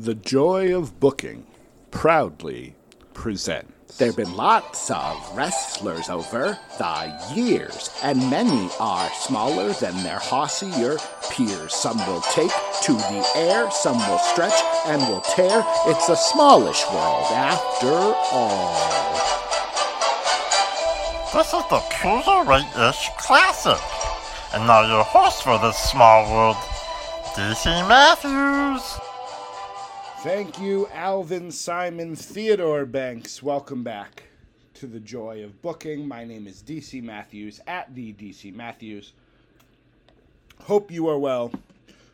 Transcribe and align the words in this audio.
The 0.00 0.14
Joy 0.14 0.74
of 0.74 0.98
Booking 0.98 1.44
proudly 1.90 2.74
presents. 3.12 3.98
There 3.98 4.06
have 4.08 4.16
been 4.16 4.34
lots 4.34 4.90
of 4.90 5.36
wrestlers 5.36 6.08
over 6.08 6.58
the 6.78 7.32
years, 7.34 7.90
and 8.02 8.30
many 8.30 8.70
are 8.80 9.10
smaller 9.10 9.74
than 9.74 10.02
their 10.02 10.18
hossier 10.18 10.96
peers. 11.30 11.74
Some 11.74 11.98
will 12.06 12.22
take 12.32 12.50
to 12.84 12.94
the 12.94 13.30
air, 13.36 13.70
some 13.70 13.98
will 13.98 14.18
stretch 14.20 14.58
and 14.86 15.02
will 15.02 15.20
tear. 15.20 15.62
It's 15.84 16.08
a 16.08 16.16
smallish 16.16 16.82
world 16.86 17.26
after 17.32 17.92
all. 18.32 18.72
This 21.34 21.48
is 21.48 21.68
the 21.68 21.82
Cruiserweight-ish 21.92 23.10
Classic. 23.18 23.82
And 24.54 24.66
now 24.66 24.80
your 24.80 25.04
host 25.04 25.42
for 25.42 25.58
this 25.58 25.76
small 25.76 26.32
world, 26.32 26.56
DC 27.36 27.66
Matthews. 27.86 28.98
Thank 30.22 30.60
you, 30.60 30.86
Alvin 30.92 31.50
Simon 31.50 32.14
Theodore 32.14 32.84
Banks. 32.84 33.42
Welcome 33.42 33.82
back 33.82 34.24
to 34.74 34.86
the 34.86 35.00
Joy 35.00 35.42
of 35.42 35.62
Booking. 35.62 36.06
My 36.06 36.26
name 36.26 36.46
is 36.46 36.62
DC 36.62 37.02
Matthews 37.02 37.58
at 37.66 37.94
the 37.94 38.12
DC 38.12 38.54
Matthews. 38.54 39.14
Hope 40.60 40.90
you 40.90 41.08
are 41.08 41.18
well. 41.18 41.50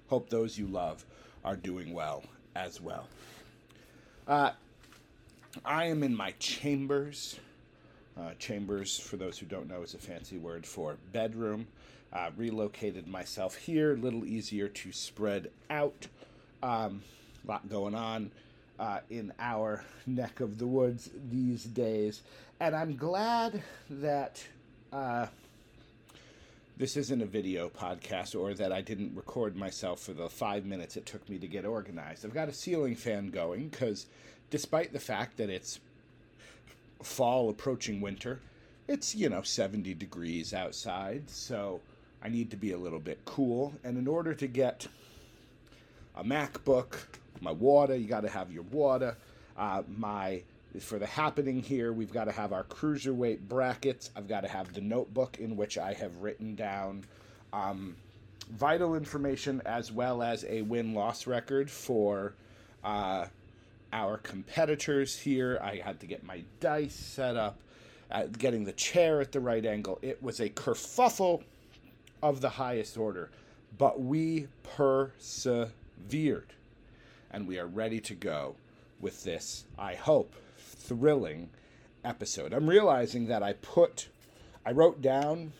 Hope 0.08 0.30
those 0.30 0.56
you 0.56 0.68
love 0.68 1.04
are 1.44 1.56
doing 1.56 1.92
well 1.92 2.22
as 2.54 2.80
well. 2.80 3.08
Uh, 4.28 4.52
I 5.64 5.86
am 5.86 6.04
in 6.04 6.14
my 6.14 6.32
chambers. 6.38 7.40
Uh, 8.16 8.34
chambers, 8.38 8.96
for 8.96 9.16
those 9.16 9.36
who 9.36 9.46
don't 9.46 9.68
know, 9.68 9.82
is 9.82 9.94
a 9.94 9.98
fancy 9.98 10.38
word 10.38 10.64
for 10.64 10.96
bedroom. 11.12 11.66
Uh, 12.12 12.30
relocated 12.36 13.08
myself 13.08 13.56
here, 13.56 13.94
a 13.94 13.96
little 13.96 14.24
easier 14.24 14.68
to 14.68 14.92
spread 14.92 15.50
out. 15.70 16.06
Um, 16.62 17.02
lot 17.46 17.68
going 17.68 17.94
on 17.94 18.30
uh, 18.78 19.00
in 19.10 19.32
our 19.38 19.84
neck 20.06 20.40
of 20.40 20.58
the 20.58 20.66
woods 20.66 21.10
these 21.30 21.64
days. 21.64 22.22
And 22.60 22.74
I'm 22.74 22.96
glad 22.96 23.62
that 23.90 24.44
uh, 24.92 25.26
this 26.76 26.96
isn't 26.96 27.22
a 27.22 27.26
video 27.26 27.68
podcast 27.68 28.38
or 28.38 28.54
that 28.54 28.72
I 28.72 28.80
didn't 28.80 29.14
record 29.14 29.56
myself 29.56 30.00
for 30.00 30.12
the 30.12 30.28
five 30.28 30.64
minutes 30.64 30.96
it 30.96 31.06
took 31.06 31.28
me 31.28 31.38
to 31.38 31.46
get 31.46 31.64
organized. 31.64 32.24
I've 32.24 32.34
got 32.34 32.48
a 32.48 32.52
ceiling 32.52 32.96
fan 32.96 33.30
going 33.30 33.68
because 33.68 34.06
despite 34.50 34.92
the 34.92 35.00
fact 35.00 35.36
that 35.38 35.50
it's 35.50 35.80
fall 37.02 37.48
approaching 37.50 38.00
winter, 38.00 38.40
it's, 38.88 39.14
you 39.14 39.28
know, 39.28 39.42
70 39.42 39.94
degrees 39.94 40.54
outside. 40.54 41.28
So 41.30 41.80
I 42.22 42.28
need 42.28 42.50
to 42.50 42.56
be 42.56 42.72
a 42.72 42.78
little 42.78 42.98
bit 42.98 43.24
cool. 43.24 43.74
And 43.82 43.98
in 43.98 44.06
order 44.06 44.34
to 44.34 44.46
get 44.46 44.86
a 46.14 46.24
MacBook, 46.24 46.96
my 47.42 47.52
water. 47.52 47.96
You 47.96 48.06
got 48.06 48.22
to 48.22 48.28
have 48.28 48.52
your 48.52 48.64
water. 48.64 49.16
Uh, 49.56 49.82
my 49.96 50.42
for 50.80 50.98
the 50.98 51.06
happening 51.06 51.62
here, 51.62 51.92
we've 51.92 52.12
got 52.12 52.24
to 52.24 52.32
have 52.32 52.52
our 52.52 52.64
cruiserweight 52.64 53.40
brackets. 53.48 54.10
I've 54.14 54.28
got 54.28 54.42
to 54.42 54.48
have 54.48 54.74
the 54.74 54.80
notebook 54.80 55.38
in 55.38 55.56
which 55.56 55.78
I 55.78 55.94
have 55.94 56.16
written 56.18 56.54
down 56.54 57.04
um, 57.52 57.96
vital 58.50 58.94
information 58.94 59.62
as 59.64 59.90
well 59.90 60.22
as 60.22 60.44
a 60.48 60.62
win 60.62 60.94
loss 60.94 61.26
record 61.26 61.70
for 61.70 62.34
uh, 62.84 63.26
our 63.92 64.18
competitors 64.18 65.18
here. 65.18 65.58
I 65.62 65.76
had 65.76 66.00
to 66.00 66.06
get 66.06 66.24
my 66.24 66.42
dice 66.60 66.94
set 66.94 67.36
up, 67.36 67.58
uh, 68.10 68.24
getting 68.38 68.64
the 68.64 68.72
chair 68.72 69.20
at 69.20 69.32
the 69.32 69.40
right 69.40 69.64
angle. 69.64 69.98
It 70.02 70.22
was 70.22 70.40
a 70.40 70.48
kerfuffle 70.48 71.42
of 72.22 72.40
the 72.40 72.50
highest 72.50 72.96
order, 72.96 73.30
but 73.78 74.00
we 74.00 74.48
persevered 74.76 76.52
and 77.30 77.46
we 77.46 77.58
are 77.58 77.66
ready 77.66 78.00
to 78.00 78.14
go 78.14 78.56
with 79.00 79.24
this, 79.24 79.64
I 79.78 79.94
hope, 79.94 80.34
thrilling 80.58 81.50
episode. 82.04 82.52
I'm 82.52 82.68
realizing 82.68 83.26
that 83.26 83.42
I 83.42 83.54
put, 83.54 84.08
I 84.64 84.72
wrote 84.72 85.02
down 85.02 85.52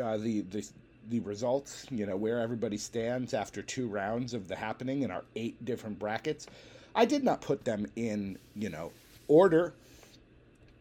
uh, 0.00 0.16
the, 0.18 0.42
the, 0.42 0.66
the 1.08 1.20
results, 1.20 1.86
you 1.90 2.06
know, 2.06 2.16
where 2.16 2.40
everybody 2.40 2.76
stands 2.76 3.34
after 3.34 3.62
two 3.62 3.88
rounds 3.88 4.34
of 4.34 4.48
the 4.48 4.56
happening 4.56 5.02
in 5.02 5.10
our 5.10 5.24
eight 5.34 5.64
different 5.64 5.98
brackets. 5.98 6.46
I 6.94 7.04
did 7.04 7.24
not 7.24 7.40
put 7.40 7.64
them 7.64 7.86
in, 7.96 8.38
you 8.54 8.70
know, 8.70 8.92
order. 9.28 9.74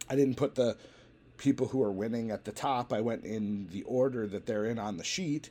I 0.09 0.16
didn't 0.16 0.35
put 0.35 0.56
the 0.56 0.78
people 1.38 1.67
who 1.67 1.81
are 1.84 1.91
winning 1.91 2.31
at 2.31 2.46
the 2.46 2.52
top. 2.52 2.94
I 2.94 3.02
went 3.02 3.25
in 3.25 3.67
the 3.72 3.84
order 3.84 4.28
that 4.28 4.46
they're 4.46 4.66
in 4.66 4.79
on 4.79 4.97
the 4.97 5.03
sheet 5.03 5.50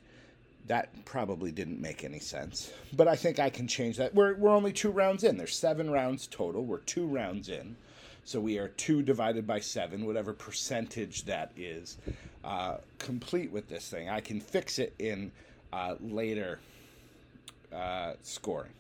that 0.67 1.05
probably 1.05 1.53
didn't 1.53 1.81
make 1.81 2.05
any 2.05 2.19
sense. 2.19 2.73
But 2.95 3.09
I 3.09 3.17
think 3.17 3.39
I 3.39 3.51
can 3.51 3.69
change 3.69 3.97
that. 3.99 4.15
We're, 4.15 4.35
we're 4.35 4.51
only 4.51 4.73
two 4.73 4.91
rounds 4.91 5.25
in. 5.25 5.37
There's 5.37 5.57
seven 5.57 5.91
rounds 5.91 6.27
total. 6.27 6.65
We're 6.65 6.79
two 6.79 7.07
rounds 7.07 7.49
in. 7.49 7.77
So 8.25 8.41
we 8.41 8.59
are 8.59 8.69
two 8.69 9.03
divided 9.03 9.47
by 9.47 9.61
seven, 9.61 10.07
whatever 10.07 10.33
percentage 10.33 11.25
that 11.25 11.53
is, 11.57 11.99
uh, 12.43 12.79
complete 12.99 13.53
with 13.53 13.69
this 13.69 13.89
thing. 13.91 14.09
I 14.09 14.21
can 14.21 14.41
fix 14.41 14.79
it 14.79 14.95
in 14.99 15.31
uh, 15.75 15.97
later 16.01 16.59
uh, 17.71 18.15
scoring. 18.23 18.73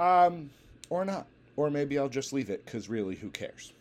Um, 0.00 0.50
or 0.90 1.04
not. 1.04 1.26
Or 1.56 1.70
maybe 1.70 1.96
I'll 1.96 2.08
just 2.08 2.32
leave 2.32 2.50
it 2.50 2.64
because 2.64 2.88
really, 2.88 3.14
who 3.14 3.30
cares? 3.30 3.72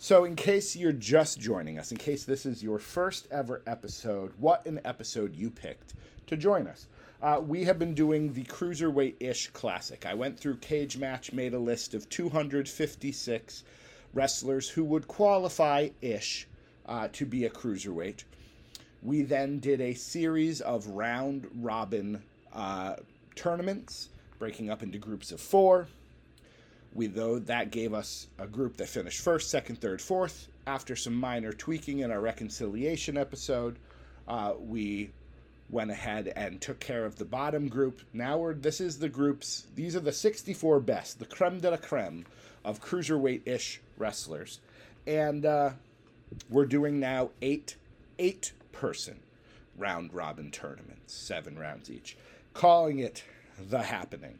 So, 0.00 0.24
in 0.24 0.36
case 0.36 0.76
you're 0.76 0.92
just 0.92 1.40
joining 1.40 1.76
us, 1.76 1.90
in 1.90 1.98
case 1.98 2.22
this 2.22 2.46
is 2.46 2.62
your 2.62 2.78
first 2.78 3.26
ever 3.32 3.62
episode, 3.66 4.32
what 4.38 4.64
an 4.64 4.80
episode 4.84 5.34
you 5.34 5.50
picked 5.50 5.94
to 6.28 6.36
join 6.36 6.68
us. 6.68 6.86
Uh, 7.20 7.40
we 7.44 7.64
have 7.64 7.80
been 7.80 7.94
doing 7.94 8.32
the 8.32 8.44
Cruiserweight 8.44 9.16
ish 9.18 9.48
classic. 9.48 10.06
I 10.06 10.14
went 10.14 10.38
through 10.38 10.58
Cage 10.58 10.96
Match, 10.98 11.32
made 11.32 11.52
a 11.52 11.58
list 11.58 11.94
of 11.94 12.08
256 12.10 13.64
wrestlers 14.14 14.68
who 14.68 14.84
would 14.84 15.08
qualify 15.08 15.88
ish 16.00 16.46
uh, 16.86 17.08
to 17.14 17.26
be 17.26 17.44
a 17.44 17.50
Cruiserweight. 17.50 18.22
We 19.02 19.22
then 19.22 19.58
did 19.58 19.80
a 19.80 19.94
series 19.94 20.60
of 20.60 20.86
round 20.86 21.48
robin 21.56 22.22
uh, 22.52 22.94
tournaments, 23.34 24.10
breaking 24.38 24.70
up 24.70 24.84
into 24.84 24.98
groups 24.98 25.32
of 25.32 25.40
four. 25.40 25.88
We 26.94 27.06
though 27.06 27.38
that 27.40 27.70
gave 27.70 27.94
us 27.94 28.28
a 28.38 28.46
group 28.46 28.76
that 28.78 28.88
finished 28.88 29.20
first, 29.20 29.50
second, 29.50 29.80
third, 29.80 30.00
fourth. 30.00 30.48
After 30.66 30.96
some 30.96 31.14
minor 31.14 31.52
tweaking 31.52 32.00
in 32.00 32.10
our 32.10 32.20
reconciliation 32.20 33.16
episode, 33.16 33.78
uh, 34.26 34.52
we 34.58 35.10
went 35.70 35.90
ahead 35.90 36.32
and 36.34 36.60
took 36.60 36.80
care 36.80 37.04
of 37.04 37.16
the 37.16 37.24
bottom 37.24 37.68
group. 37.68 38.00
Now 38.12 38.38
we're 38.38 38.54
this 38.54 38.80
is 38.80 38.98
the 38.98 39.08
groups. 39.08 39.66
These 39.74 39.96
are 39.96 40.00
the 40.00 40.12
64 40.12 40.80
best, 40.80 41.18
the 41.18 41.26
creme 41.26 41.60
de 41.60 41.70
la 41.70 41.76
creme 41.76 42.24
of 42.64 42.82
cruiserweight-ish 42.82 43.80
wrestlers, 43.96 44.60
and 45.06 45.44
uh, 45.46 45.70
we're 46.50 46.66
doing 46.66 47.00
now 47.00 47.30
eight 47.42 47.76
eight 48.18 48.52
person 48.72 49.20
round 49.76 50.12
robin 50.12 50.50
tournaments, 50.50 51.14
seven 51.14 51.58
rounds 51.58 51.90
each, 51.90 52.16
calling 52.54 52.98
it 52.98 53.24
the 53.58 53.82
happening. 53.82 54.38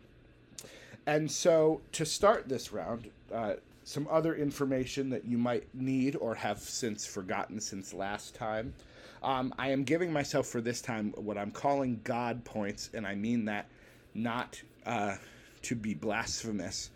And 1.09 1.31
so, 1.31 1.81
to 1.93 2.05
start 2.05 2.51
this 2.51 2.71
round, 2.71 3.09
uh, 3.33 3.55
some 3.83 4.07
other 4.11 4.35
information 4.35 5.09
that 5.09 5.25
you 5.25 5.39
might 5.39 5.67
need 5.75 6.17
or 6.17 6.35
have 6.35 6.59
since 6.59 7.07
forgotten 7.07 7.61
since 7.61 7.95
last 7.95 8.35
time. 8.35 8.75
Um, 9.23 9.55
I 9.59 9.71
am 9.71 9.85
giving 9.85 10.13
myself 10.13 10.49
for 10.49 10.61
this 10.61 10.83
time 10.83 11.15
what 11.17 11.39
I'm 11.39 11.51
calling 11.51 12.03
God 12.05 12.45
points, 12.45 12.91
and 12.93 13.07
I 13.07 13.15
mean 13.15 13.47
that 13.47 13.69
not 14.13 14.61
uh, 14.85 15.17
to 15.63 15.75
be 15.75 15.95
blasphemous 15.95 16.91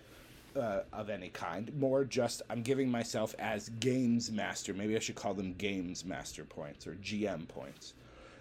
uh, 0.56 0.80
of 0.92 1.08
any 1.08 1.30
kind, 1.30 1.74
more 1.80 2.04
just 2.04 2.42
I'm 2.50 2.60
giving 2.60 2.90
myself 2.90 3.34
as 3.38 3.70
games 3.80 4.30
master. 4.30 4.74
Maybe 4.74 4.94
I 4.94 4.98
should 4.98 5.14
call 5.14 5.32
them 5.32 5.54
games 5.54 6.04
master 6.04 6.44
points 6.44 6.86
or 6.86 6.96
GM 6.96 7.48
points. 7.48 7.94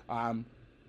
Um, 0.09 0.43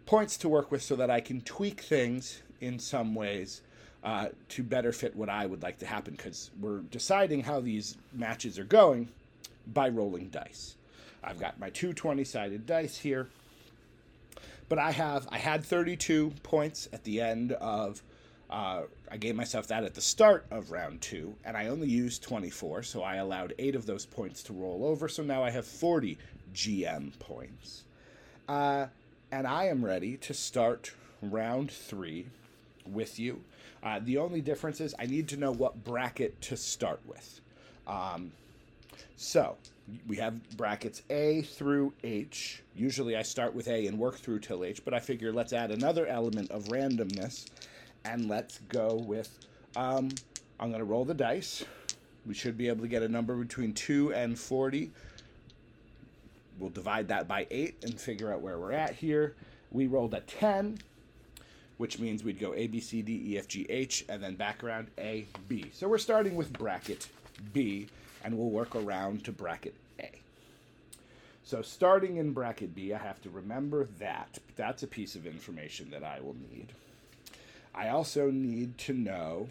points 0.06 0.36
to 0.38 0.48
work 0.48 0.72
with 0.72 0.82
so 0.82 0.96
that 0.96 1.08
I 1.08 1.20
can 1.20 1.40
tweak 1.40 1.82
things 1.82 2.42
in 2.60 2.80
some 2.80 3.14
ways 3.14 3.60
uh, 4.04 4.28
to 4.48 4.62
better 4.62 4.92
fit 4.92 5.14
what 5.14 5.28
I 5.28 5.46
would 5.46 5.62
like 5.62 5.78
to 5.78 5.86
happen 5.86 6.14
because 6.14 6.50
we're 6.60 6.80
deciding 6.80 7.42
how 7.42 7.60
these 7.60 7.96
matches 8.12 8.58
are 8.58 8.64
going 8.64 9.08
by 9.66 9.88
rolling 9.88 10.28
dice. 10.28 10.76
I've 11.22 11.38
got 11.38 11.60
my 11.60 11.70
two 11.70 11.92
20 11.92 12.24
sided 12.24 12.66
dice 12.66 12.98
here, 12.98 13.28
but 14.68 14.78
I 14.78 14.90
have 14.90 15.28
I 15.30 15.38
had 15.38 15.64
32 15.64 16.32
points 16.42 16.88
at 16.92 17.04
the 17.04 17.20
end 17.20 17.52
of. 17.52 18.02
Uh, 18.50 18.82
I 19.10 19.16
gave 19.16 19.34
myself 19.34 19.68
that 19.68 19.82
at 19.82 19.94
the 19.94 20.02
start 20.02 20.44
of 20.50 20.72
round 20.72 21.00
two, 21.00 21.34
and 21.42 21.56
I 21.56 21.68
only 21.68 21.88
used 21.88 22.22
24, 22.22 22.82
so 22.82 23.02
I 23.02 23.16
allowed 23.16 23.54
eight 23.58 23.74
of 23.74 23.86
those 23.86 24.04
points 24.04 24.42
to 24.42 24.52
roll 24.52 24.84
over. 24.84 25.08
So 25.08 25.22
now 25.22 25.42
I 25.42 25.48
have 25.48 25.64
40 25.64 26.18
GM 26.52 27.18
points. 27.18 27.84
Uh, 28.46 28.88
and 29.30 29.46
I 29.46 29.68
am 29.68 29.82
ready 29.82 30.18
to 30.18 30.34
start 30.34 30.92
round 31.22 31.70
three 31.70 32.26
with 32.86 33.18
you. 33.18 33.40
Uh, 33.82 34.00
the 34.02 34.18
only 34.18 34.40
difference 34.40 34.80
is 34.80 34.94
I 34.98 35.06
need 35.06 35.28
to 35.28 35.36
know 35.36 35.52
what 35.52 35.84
bracket 35.84 36.40
to 36.42 36.56
start 36.56 37.00
with. 37.06 37.40
Um, 37.86 38.32
so 39.16 39.56
we 40.06 40.16
have 40.16 40.56
brackets 40.56 41.02
A 41.10 41.42
through 41.42 41.92
H. 42.04 42.62
Usually 42.76 43.16
I 43.16 43.22
start 43.22 43.54
with 43.54 43.68
A 43.68 43.86
and 43.86 43.98
work 43.98 44.16
through 44.16 44.40
till 44.40 44.64
H, 44.64 44.84
but 44.84 44.94
I 44.94 45.00
figure 45.00 45.32
let's 45.32 45.52
add 45.52 45.70
another 45.70 46.06
element 46.06 46.50
of 46.50 46.64
randomness 46.64 47.46
and 48.04 48.28
let's 48.28 48.58
go 48.68 48.96
with 49.06 49.38
Um, 49.76 50.10
I'm 50.60 50.68
going 50.68 50.80
to 50.80 50.84
roll 50.84 51.04
the 51.04 51.14
dice. 51.14 51.64
We 52.26 52.34
should 52.34 52.56
be 52.56 52.68
able 52.68 52.82
to 52.82 52.88
get 52.88 53.02
a 53.02 53.08
number 53.08 53.34
between 53.34 53.72
2 53.72 54.12
and 54.12 54.38
40. 54.38 54.90
We'll 56.58 56.70
divide 56.70 57.08
that 57.08 57.26
by 57.26 57.46
8 57.50 57.76
and 57.82 58.00
figure 58.00 58.32
out 58.32 58.42
where 58.42 58.58
we're 58.58 58.72
at 58.72 58.94
here. 58.94 59.34
We 59.72 59.86
rolled 59.86 60.14
a 60.14 60.20
10, 60.20 60.78
which 61.82 61.98
means 61.98 62.22
we'd 62.22 62.38
go 62.38 62.54
A, 62.54 62.68
B, 62.68 62.78
C, 62.78 63.02
D, 63.02 63.32
E, 63.32 63.38
F, 63.38 63.48
G, 63.48 63.66
H, 63.68 64.04
and 64.08 64.22
then 64.22 64.36
back 64.36 64.62
around 64.62 64.86
A, 64.98 65.26
B. 65.48 65.68
So 65.72 65.88
we're 65.88 65.98
starting 65.98 66.36
with 66.36 66.52
bracket 66.52 67.08
B, 67.52 67.88
and 68.22 68.38
we'll 68.38 68.50
work 68.50 68.76
around 68.76 69.24
to 69.24 69.32
bracket 69.32 69.74
A. 69.98 70.08
So 71.42 71.60
starting 71.60 72.18
in 72.18 72.32
bracket 72.32 72.72
B, 72.72 72.94
I 72.94 72.98
have 72.98 73.20
to 73.22 73.30
remember 73.30 73.88
that. 73.98 74.38
That's 74.54 74.84
a 74.84 74.86
piece 74.86 75.16
of 75.16 75.26
information 75.26 75.90
that 75.90 76.04
I 76.04 76.20
will 76.20 76.36
need. 76.52 76.68
I 77.74 77.88
also 77.88 78.30
need 78.30 78.78
to 78.78 78.92
know 78.92 79.48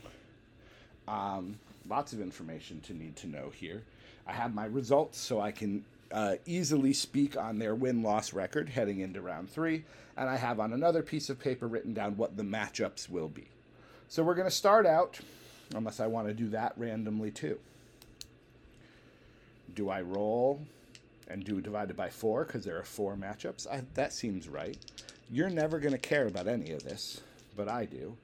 um, 1.09 1.59
lots 1.89 2.13
of 2.13 2.21
information 2.21 2.79
to 2.87 2.93
need 2.93 3.17
to 3.17 3.27
know 3.27 3.51
here. 3.53 3.83
I 4.25 4.31
have 4.31 4.55
my 4.55 4.67
results 4.67 5.19
so 5.19 5.41
I 5.41 5.51
can 5.51 5.83
uh, 6.11 6.35
easily 6.45 6.93
speak 6.93 7.37
on 7.37 7.59
their 7.59 7.75
win 7.75 8.03
loss 8.03 8.33
record 8.33 8.69
heading 8.69 8.99
into 8.99 9.21
round 9.21 9.49
three, 9.49 9.83
and 10.17 10.29
I 10.29 10.37
have 10.37 10.59
on 10.59 10.73
another 10.73 11.01
piece 11.01 11.29
of 11.29 11.39
paper 11.39 11.67
written 11.67 11.93
down 11.93 12.17
what 12.17 12.37
the 12.37 12.43
matchups 12.43 13.09
will 13.09 13.29
be. 13.29 13.47
So 14.07 14.23
we're 14.23 14.35
going 14.35 14.47
to 14.47 14.55
start 14.55 14.85
out, 14.85 15.19
unless 15.73 15.99
I 15.99 16.07
want 16.07 16.27
to 16.27 16.33
do 16.33 16.49
that 16.49 16.73
randomly 16.77 17.31
too. 17.31 17.59
Do 19.73 19.89
I 19.89 20.01
roll 20.01 20.61
and 21.29 21.45
do 21.45 21.61
divided 21.61 21.95
by 21.95 22.09
four 22.09 22.43
because 22.43 22.65
there 22.65 22.77
are 22.77 22.83
four 22.83 23.15
matchups? 23.15 23.67
I, 23.67 23.83
that 23.93 24.11
seems 24.11 24.49
right. 24.49 24.77
You're 25.29 25.49
never 25.49 25.79
going 25.79 25.93
to 25.93 25.97
care 25.97 26.27
about 26.27 26.47
any 26.47 26.71
of 26.71 26.83
this, 26.83 27.21
but 27.55 27.69
I 27.69 27.85
do. 27.85 28.17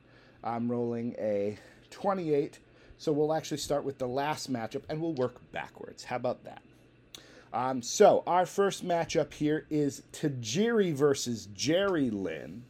I'm 0.44 0.69
rolling 0.69 1.16
a 1.18 1.57
28, 1.89 2.60
so 2.98 3.13
we'll 3.13 3.34
actually 3.34 3.57
start 3.57 3.86
with 3.86 3.98
the 3.98 4.07
last 4.07 4.51
matchup 4.51 4.84
and 4.89 5.01
we'll 5.01 5.13
work 5.13 5.39
backwards. 5.54 6.04
How 6.04 6.18
about 6.18 6.44
that? 6.44 6.62
Um, 7.53 7.81
so 7.81 8.23
our 8.27 8.45
first 8.45 8.85
matchup 8.85 9.33
here 9.33 9.65
is 9.69 10.03
Tajiri 10.11 10.94
versus 10.94 11.47
Jerry 11.53 12.09
Lynn 12.09 12.63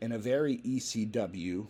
in 0.00 0.12
a 0.12 0.18
very 0.18 0.58
ECW 0.58 1.66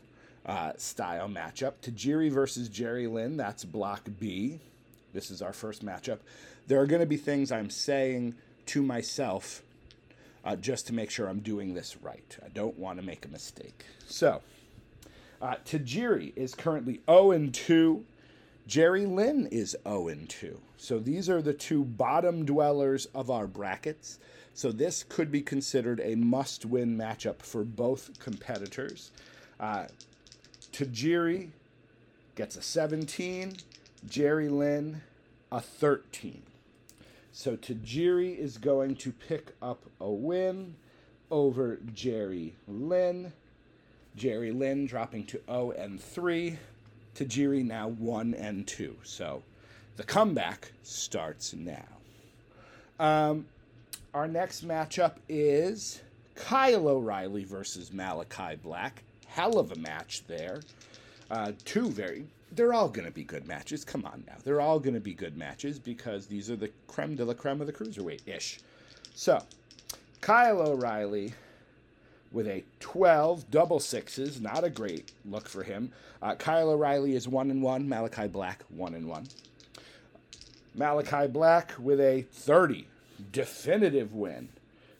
uh, 0.47 0.73
style 0.77 1.29
matchup. 1.29 1.75
Tajiri 1.83 2.31
versus 2.31 2.69
Jerry 2.69 3.07
Lynn, 3.07 3.37
that's 3.37 3.65
block 3.65 4.09
B. 4.19 4.61
This 5.13 5.31
is 5.31 5.43
our 5.43 5.53
first 5.53 5.85
matchup. 5.85 6.19
There 6.67 6.81
are 6.81 6.87
going 6.87 7.01
to 7.01 7.07
be 7.07 7.17
things 7.17 7.53
I'm 7.53 7.71
saying 7.71 8.35
to 8.67 8.83
myself 8.83 9.63
uh, 10.45 10.57
just 10.57 10.87
to 10.87 10.95
make 10.95 11.11
sure 11.11 11.29
I'm 11.29 11.41
doing 11.41 11.75
this 11.75 11.97
right. 12.03 12.37
I 12.45 12.49
don't 12.49 12.79
want 12.79 12.99
to 12.99 13.05
make 13.05 13.25
a 13.25 13.29
mistake. 13.29 13.85
So, 14.07 14.41
uh, 15.41 15.57
Tajiri 15.65 16.33
is 16.37 16.55
currently 16.55 17.01
0 17.09 17.49
2. 17.53 18.05
Jerry 18.69 19.07
Lynn 19.07 19.47
is 19.47 19.75
0 19.85 20.09
and 20.09 20.29
2. 20.29 20.61
So 20.77 20.99
these 20.99 21.31
are 21.31 21.41
the 21.41 21.55
two 21.55 21.85
bottom 21.85 22.45
dwellers 22.45 23.07
of 23.15 23.31
our 23.31 23.47
brackets. 23.47 24.19
So 24.53 24.71
this 24.73 25.07
could 25.09 25.33
be 25.33 25.41
considered 25.41 26.03
a 26.05 26.17
must 26.17 26.67
win 26.67 26.95
matchup 26.95 27.41
for 27.41 27.65
both 27.65 28.19
competitors. 28.19 29.11
Uh, 29.59 29.87
Tajiri 30.71 31.49
gets 32.35 32.57
a 32.57 32.63
17, 32.63 33.57
Jerry 34.07 34.51
Lynn 34.51 35.01
a 35.51 35.63
13. 35.63 36.43
So 37.33 37.57
Tajiri 37.57 38.37
is 38.37 38.59
going 38.59 38.97
to 38.97 39.13
pick 39.13 39.53
up 39.63 39.81
a 39.99 40.11
win 40.11 40.75
over 41.31 41.79
Jerry 41.95 42.55
Lynn. 42.67 43.33
Jerry 44.15 44.51
Lynn 44.53 44.85
dropping 44.85 45.25
to 45.25 45.41
0 45.49 45.71
and 45.71 45.99
3. 45.99 46.59
Tajiri 47.19 47.65
now 47.65 47.89
1 47.89 48.35
and 48.35 48.65
2. 48.67 48.97
So 49.03 49.43
the 49.97 50.05
comeback 50.05 50.71
starts 50.85 51.53
now. 51.53 51.85
Um, 53.01 53.47
our 54.15 54.29
next 54.29 54.67
matchup 54.67 55.15
is 55.29 56.01
Kyle 56.37 56.87
O'Reilly 56.87 57.43
versus 57.43 57.93
Malachi 57.93 58.55
Black. 58.63 59.03
Hell 59.27 59.59
of 59.59 59.73
a 59.73 59.77
match 59.77 60.23
there. 60.29 60.61
Uh, 61.29 61.53
two 61.65 61.91
very, 61.91 62.25
they're 62.53 62.73
all 62.73 62.89
going 62.89 63.07
to 63.07 63.13
be 63.13 63.25
good 63.25 63.47
matches. 63.49 63.85
Come 63.85 64.05
on 64.05 64.23
now. 64.27 64.37
They're 64.45 64.61
all 64.61 64.79
going 64.79 64.95
to 64.95 65.01
be 65.01 65.13
good 65.13 65.37
matches 65.37 65.79
because 65.81 66.27
these 66.27 66.49
are 66.49 66.57
the 66.57 66.71
creme 66.87 67.17
de 67.17 67.25
la 67.25 67.35
creme 67.35 67.61
of 67.61 67.67
the 67.67 67.73
cruiserweight 67.73 68.27
ish. 68.27 68.61
So, 69.15 69.43
Kyle 70.21 70.61
O'Reilly 70.63 71.35
with 72.33 72.47
a 72.47 72.65
12 72.81 73.51
double 73.51 73.81
sixes. 73.81 74.41
Not 74.41 74.65
a 74.65 74.71
great 74.71 75.13
look 75.25 75.49
for 75.49 75.63
him. 75.63 75.93
Uh, 76.23 76.35
Kyle 76.35 76.71
O'Reilly 76.71 77.15
is 77.15 77.29
1 77.29 77.51
and 77.51 77.63
1. 77.63 77.89
Malachi 77.89 78.27
Black 78.27 78.65
1 78.69 78.95
and 78.95 79.09
1. 79.09 79.29
Malachi 80.75 81.27
Black 81.27 81.75
with 81.79 82.01
a 82.01 82.23
30 82.33 82.87
definitive 83.33 84.15
win 84.15 84.49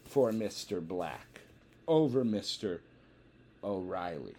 for 0.05 0.33
Mr. 0.33 0.87
Black 0.87 1.41
over 1.87 2.25
Mr. 2.25 2.81
O'Reilly. 3.63 4.35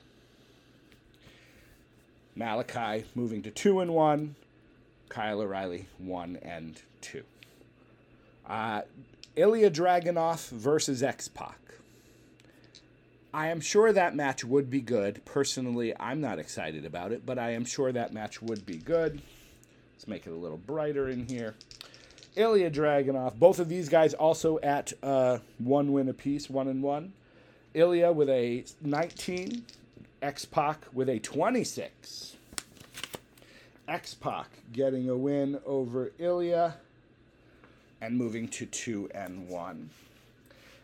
Malachi 2.36 3.06
moving 3.16 3.42
to 3.44 3.52
2 3.52 3.82
and 3.82 3.94
1. 3.94 4.36
Kyle 5.10 5.42
O'Reilly 5.42 5.88
1 5.98 6.40
and 6.42 6.82
2. 7.02 7.24
Uh, 8.48 8.82
Ilya 9.36 9.72
Dragunov 9.72 10.50
versus 10.50 11.04
X 11.04 11.28
Pac. 11.28 11.58
I 13.34 13.50
am 13.50 13.62
sure 13.62 13.94
that 13.94 14.16
match 14.16 14.44
would 14.44 14.70
be 14.72 14.82
good. 14.82 15.24
Personally, 15.24 15.94
I'm 16.00 16.20
not 16.20 16.40
excited 16.40 16.84
about 16.84 17.12
it, 17.12 17.26
but 17.26 17.38
I 17.38 17.52
am 17.52 17.64
sure 17.64 17.92
that 17.92 18.12
match 18.12 18.42
would 18.42 18.66
be 18.66 18.78
good. 18.78 19.22
Let's 19.96 20.08
make 20.08 20.26
it 20.26 20.32
a 20.32 20.36
little 20.36 20.58
brighter 20.58 21.10
in 21.10 21.28
here. 21.28 21.56
Ilya 22.36 22.72
Dragunov. 22.72 23.36
Both 23.36 23.60
of 23.60 23.70
these 23.70 23.88
guys 23.88 24.16
also 24.16 24.60
at 24.60 24.94
uh, 25.04 25.40
one 25.60 25.92
win 25.92 26.10
apiece, 26.10 26.50
one 26.50 26.68
and 26.68 26.82
one. 26.82 27.14
Ilya 27.76 28.12
with 28.14 28.30
a 28.30 28.66
19, 28.82 29.64
X 30.24 30.46
Pac 30.46 30.86
with 30.92 31.10
a 31.10 31.20
26. 31.20 32.36
X 33.88 34.14
Pac 34.16 34.48
getting 34.74 35.08
a 35.10 35.16
win 35.16 35.60
over 35.66 36.12
Ilya 36.18 36.78
and 38.02 38.18
moving 38.18 38.48
to 38.48 38.66
two 38.66 39.10
and 39.14 39.48
one. 39.48 39.92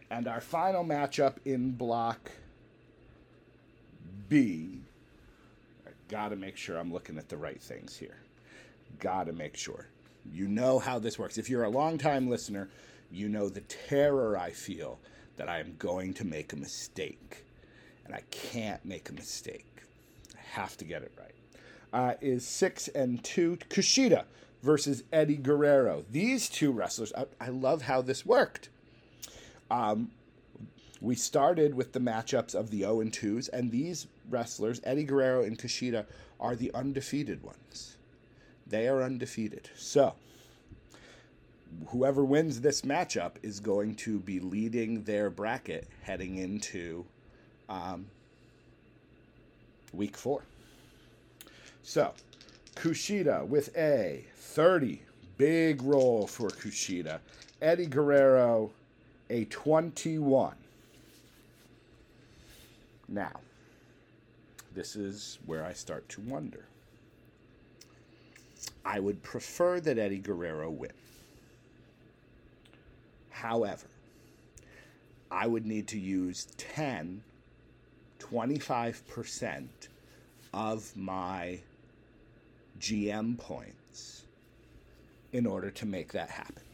And 0.09 0.27
our 0.27 0.41
final 0.41 0.83
matchup 0.83 1.35
in 1.45 1.71
block 1.71 2.31
B. 4.29 4.79
I 5.85 5.91
gotta 6.09 6.35
make 6.35 6.57
sure 6.57 6.77
I'm 6.77 6.93
looking 6.93 7.17
at 7.17 7.29
the 7.29 7.37
right 7.37 7.61
things 7.61 7.97
here. 7.97 8.17
Gotta 8.99 9.33
make 9.33 9.57
sure. 9.57 9.87
You 10.31 10.47
know 10.47 10.79
how 10.79 10.99
this 10.99 11.19
works. 11.19 11.37
If 11.37 11.49
you're 11.49 11.63
a 11.63 11.69
long-time 11.69 12.29
listener, 12.29 12.69
you 13.11 13.29
know 13.29 13.49
the 13.49 13.61
terror 13.61 14.37
I 14.37 14.51
feel 14.51 14.99
that 15.37 15.49
I 15.49 15.59
am 15.59 15.75
going 15.77 16.13
to 16.15 16.25
make 16.25 16.53
a 16.53 16.55
mistake. 16.55 17.43
And 18.05 18.13
I 18.13 18.21
can't 18.31 18.83
make 18.85 19.09
a 19.09 19.13
mistake. 19.13 19.65
I 20.35 20.41
have 20.41 20.77
to 20.77 20.85
get 20.85 21.01
it 21.01 21.11
right. 21.17 21.35
Uh, 21.93 22.13
is 22.21 22.47
six 22.47 22.87
and 22.89 23.23
two. 23.23 23.57
Kushida 23.69 24.25
versus 24.61 25.03
Eddie 25.11 25.37
Guerrero. 25.37 26.05
These 26.11 26.49
two 26.49 26.71
wrestlers, 26.71 27.13
I, 27.13 27.25
I 27.39 27.49
love 27.49 27.83
how 27.83 28.01
this 28.01 28.25
worked. 28.25 28.69
Um, 29.69 30.11
we 31.01 31.15
started 31.15 31.75
with 31.75 31.93
the 31.93 31.99
matchups 31.99 32.55
of 32.55 32.71
the 32.71 32.79
0 32.79 33.01
and 33.01 33.11
2s, 33.11 33.49
and 33.51 33.71
these 33.71 34.07
wrestlers, 34.29 34.81
Eddie 34.83 35.03
Guerrero 35.03 35.43
and 35.43 35.57
Kushida, 35.57 36.05
are 36.39 36.55
the 36.55 36.73
undefeated 36.73 37.43
ones. 37.43 37.97
They 38.65 38.87
are 38.87 39.03
undefeated. 39.03 39.69
So, 39.75 40.13
whoever 41.87 42.23
wins 42.23 42.61
this 42.61 42.81
matchup 42.81 43.33
is 43.43 43.59
going 43.59 43.95
to 43.95 44.19
be 44.19 44.39
leading 44.39 45.03
their 45.03 45.29
bracket 45.29 45.87
heading 46.01 46.37
into 46.37 47.05
um, 47.69 48.07
week 49.93 50.17
four. 50.17 50.43
So, 51.83 52.13
Kushida 52.75 53.45
with 53.45 53.75
a 53.77 54.25
30. 54.35 55.01
Big 55.37 55.81
roll 55.83 56.27
for 56.27 56.49
Kushida. 56.49 57.19
Eddie 57.61 57.87
Guerrero, 57.87 58.71
a 59.29 59.45
21. 59.45 60.55
Now, 63.07 63.39
this 64.73 64.95
is 64.95 65.39
where 65.45 65.63
I 65.63 65.73
start 65.73 66.07
to 66.09 66.21
wonder. 66.21 66.65
I 68.83 68.99
would 68.99 69.23
prefer 69.23 69.79
that 69.79 69.97
Eddie 69.97 70.19
Guerrero 70.19 70.69
win. 70.69 70.91
However, 73.31 73.87
I 75.31 75.47
would 75.47 75.65
need 75.65 75.87
to 75.89 75.99
use 75.99 76.47
10, 76.57 77.21
25% 78.19 79.67
of 80.53 80.95
my 80.95 81.59
GM 82.79 83.37
points 83.37 84.23
in 85.33 85.45
order 85.45 85.69
to 85.71 85.85
make 85.85 86.11
that 86.13 86.29
happen. 86.29 86.64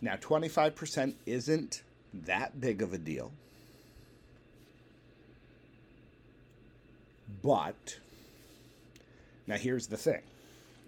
Now, 0.00 0.16
25% 0.16 1.14
isn't 1.26 1.82
that 2.12 2.60
big 2.60 2.82
of 2.82 2.92
a 2.92 2.98
deal. 2.98 3.32
But 7.42 7.98
now 9.46 9.56
here's 9.56 9.86
the 9.86 9.96
thing, 9.96 10.22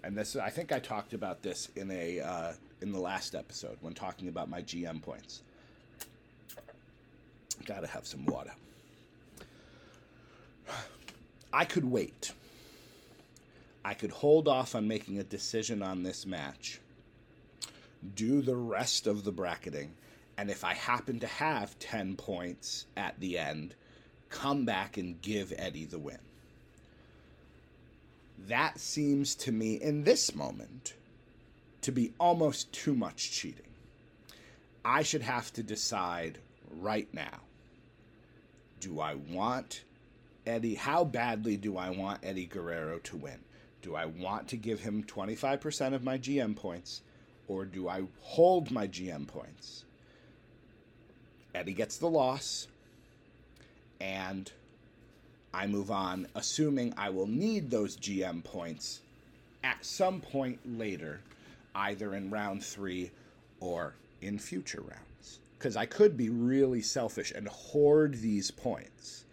and 0.02 0.16
this 0.16 0.36
I 0.36 0.50
think 0.50 0.72
I 0.72 0.78
talked 0.78 1.12
about 1.12 1.42
this 1.42 1.68
in 1.76 1.90
a 1.90 2.20
uh, 2.20 2.52
in 2.80 2.92
the 2.92 2.98
last 2.98 3.34
episode 3.34 3.76
when 3.80 3.94
talking 3.94 4.28
about 4.28 4.48
my 4.48 4.62
GM 4.62 5.02
points. 5.02 5.42
Gotta 7.66 7.86
have 7.86 8.06
some 8.06 8.24
water. 8.26 8.52
I 11.52 11.64
could 11.64 11.84
wait. 11.84 12.32
I 13.84 13.94
could 13.94 14.10
hold 14.10 14.48
off 14.48 14.74
on 14.74 14.88
making 14.88 15.18
a 15.18 15.24
decision 15.24 15.82
on 15.82 16.02
this 16.02 16.26
match, 16.26 16.80
do 18.14 18.40
the 18.42 18.56
rest 18.56 19.06
of 19.06 19.24
the 19.24 19.32
bracketing, 19.32 19.92
and 20.36 20.50
if 20.50 20.64
I 20.64 20.74
happen 20.74 21.20
to 21.20 21.26
have 21.26 21.78
10 21.78 22.16
points 22.16 22.86
at 22.96 23.18
the 23.20 23.38
end, 23.38 23.74
come 24.28 24.64
back 24.64 24.96
and 24.96 25.20
give 25.20 25.52
Eddie 25.56 25.84
the 25.84 25.98
win. 25.98 26.18
That 28.48 28.80
seems 28.80 29.34
to 29.36 29.52
me, 29.52 29.74
in 29.74 30.04
this 30.04 30.34
moment, 30.34 30.94
to 31.82 31.92
be 31.92 32.12
almost 32.18 32.72
too 32.72 32.94
much 32.94 33.30
cheating. 33.30 33.64
I 34.84 35.02
should 35.02 35.22
have 35.22 35.52
to 35.54 35.62
decide 35.62 36.38
right 36.70 37.12
now 37.12 37.40
do 38.80 38.98
I 38.98 39.14
want 39.14 39.84
Eddie, 40.46 40.74
how 40.74 41.04
badly 41.04 41.56
do 41.56 41.76
I 41.76 41.90
want 41.90 42.20
Eddie 42.22 42.46
Guerrero 42.46 42.98
to 43.00 43.16
win? 43.16 43.40
Do 43.82 43.94
I 43.94 44.06
want 44.06 44.48
to 44.48 44.56
give 44.56 44.80
him 44.80 45.04
25% 45.04 45.94
of 45.94 46.02
my 46.02 46.18
GM 46.18 46.56
points 46.56 47.02
or 47.50 47.64
do 47.64 47.88
I 47.88 48.02
hold 48.20 48.70
my 48.70 48.86
GM 48.86 49.26
points? 49.26 49.84
Eddie 51.52 51.72
gets 51.72 51.96
the 51.96 52.08
loss 52.08 52.68
and 54.00 54.50
I 55.52 55.66
move 55.66 55.90
on, 55.90 56.28
assuming 56.36 56.94
I 56.96 57.10
will 57.10 57.26
need 57.26 57.68
those 57.68 57.96
GM 57.96 58.44
points 58.44 59.00
at 59.64 59.84
some 59.84 60.20
point 60.20 60.60
later, 60.78 61.20
either 61.74 62.14
in 62.14 62.30
round 62.30 62.62
three 62.62 63.10
or 63.58 63.94
in 64.22 64.38
future 64.38 64.82
rounds. 64.82 65.40
Because 65.58 65.76
I 65.76 65.86
could 65.86 66.16
be 66.16 66.28
really 66.28 66.80
selfish 66.80 67.32
and 67.32 67.48
hoard 67.48 68.14
these 68.14 68.52
points 68.52 69.24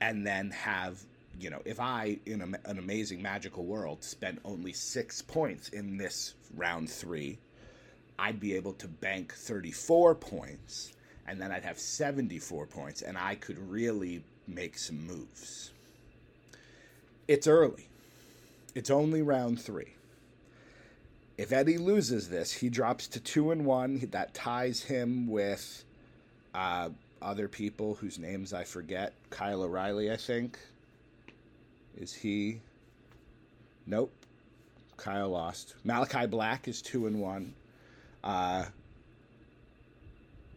and 0.00 0.24
then 0.24 0.50
have 0.50 1.02
you 1.38 1.50
know 1.50 1.60
if 1.64 1.78
i 1.78 2.18
in 2.26 2.40
a, 2.40 2.68
an 2.70 2.78
amazing 2.78 3.20
magical 3.22 3.64
world 3.64 4.02
spent 4.02 4.38
only 4.44 4.72
six 4.72 5.22
points 5.22 5.68
in 5.68 5.96
this 5.96 6.34
round 6.56 6.88
three 6.88 7.38
i'd 8.18 8.40
be 8.40 8.54
able 8.54 8.72
to 8.72 8.88
bank 8.88 9.34
34 9.34 10.14
points 10.14 10.92
and 11.26 11.40
then 11.40 11.50
i'd 11.52 11.64
have 11.64 11.78
74 11.78 12.66
points 12.66 13.02
and 13.02 13.16
i 13.16 13.34
could 13.34 13.58
really 13.70 14.22
make 14.46 14.78
some 14.78 15.06
moves 15.06 15.72
it's 17.28 17.46
early 17.46 17.88
it's 18.74 18.90
only 18.90 19.22
round 19.22 19.60
three 19.60 19.94
if 21.38 21.52
eddie 21.52 21.78
loses 21.78 22.28
this 22.28 22.52
he 22.52 22.68
drops 22.68 23.06
to 23.08 23.20
two 23.20 23.50
and 23.50 23.64
one 23.64 23.98
that 24.10 24.34
ties 24.34 24.82
him 24.82 25.26
with 25.28 25.84
uh, 26.54 26.90
other 27.22 27.48
people 27.48 27.94
whose 27.94 28.18
names 28.18 28.52
I 28.52 28.64
forget. 28.64 29.12
Kyle 29.30 29.62
O'Reilly, 29.62 30.10
I 30.10 30.16
think. 30.16 30.58
Is 31.96 32.12
he? 32.12 32.60
Nope. 33.86 34.12
Kyle 35.00 35.30
lost. 35.30 35.74
Malachi 35.84 36.26
Black 36.26 36.68
is 36.68 36.82
two 36.82 37.06
and 37.06 37.20
one. 37.20 37.54
Uh, 38.22 38.64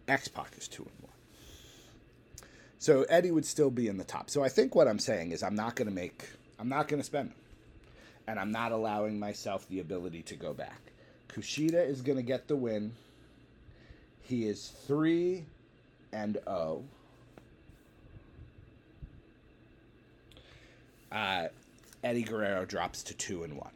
X 0.08 0.28
Pac 0.28 0.52
is 0.58 0.68
two 0.68 0.84
and 0.84 0.92
one. 1.02 2.50
So 2.78 3.04
Eddie 3.04 3.32
would 3.32 3.46
still 3.46 3.72
be 3.72 3.88
in 3.88 3.98
the 3.98 4.04
top. 4.04 4.30
So 4.30 4.44
I 4.44 4.50
think 4.50 4.76
what 4.76 4.88
I'm 4.88 5.00
saying 5.00 5.32
is 5.32 5.42
I'm 5.42 5.56
not 5.56 5.76
going 5.76 5.88
to 5.88 5.94
make. 5.94 6.28
I'm 6.60 6.70
not 6.70 6.88
going 6.88 7.00
to 7.00 7.06
spend 7.06 7.30
them, 7.30 7.38
and 8.28 8.40
I'm 8.40 8.52
not 8.52 8.72
allowing 8.72 9.20
myself 9.20 9.68
the 9.70 9.80
ability 9.80 10.22
to 10.24 10.36
go 10.36 10.54
back. 10.54 10.80
Kushida 11.30 11.88
is 11.88 12.02
going 12.02 12.18
to 12.18 12.24
get 12.24 12.48
the 12.48 12.56
win. 12.56 12.94
He 14.22 14.48
is 14.48 14.68
three 14.86 15.46
and 16.12 16.38
O. 16.46 16.84
Uh, 21.12 21.48
Eddie 22.04 22.24
Guerrero 22.24 22.66
drops 22.66 23.04
to 23.04 23.14
two 23.14 23.44
and 23.44 23.56
one, 23.56 23.72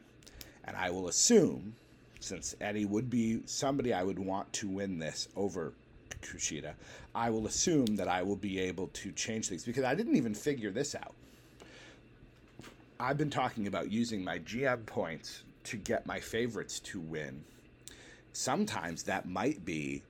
and 0.68 0.76
I 0.76 0.90
will 0.90 1.08
assume, 1.08 1.74
since 2.20 2.56
Eddie 2.60 2.86
would 2.86 3.10
be 3.10 3.42
somebody 3.46 3.94
I 3.94 4.04
would 4.04 4.20
want 4.20 4.52
to 4.54 4.68
win 4.68 5.00
this 5.00 5.30
over 5.36 5.74
Kushida, 6.22 6.74
I 7.16 7.30
will 7.30 7.48
assume 7.48 7.96
that 7.96 8.08
I 8.08 8.22
will 8.22 8.36
be 8.36 8.60
able 8.60 8.88
to 8.88 9.12
change 9.14 9.48
things 9.48 9.64
because 9.64 9.84
I 9.84 9.96
didn't 9.96 10.18
even 10.18 10.34
figure 10.34 10.72
this 10.72 10.94
out. 10.94 11.16
I've 13.00 13.18
been 13.18 13.30
talking 13.30 13.68
about 13.68 13.92
using 13.92 14.24
my 14.24 14.40
GM 14.40 14.86
points 14.86 15.44
to 15.66 15.78
get 15.78 16.06
my 16.06 16.20
favorites 16.20 16.80
to 16.80 17.00
win. 17.00 17.44
Sometimes 18.34 19.04
that 19.04 19.28
might 19.28 19.64
be 19.64 20.02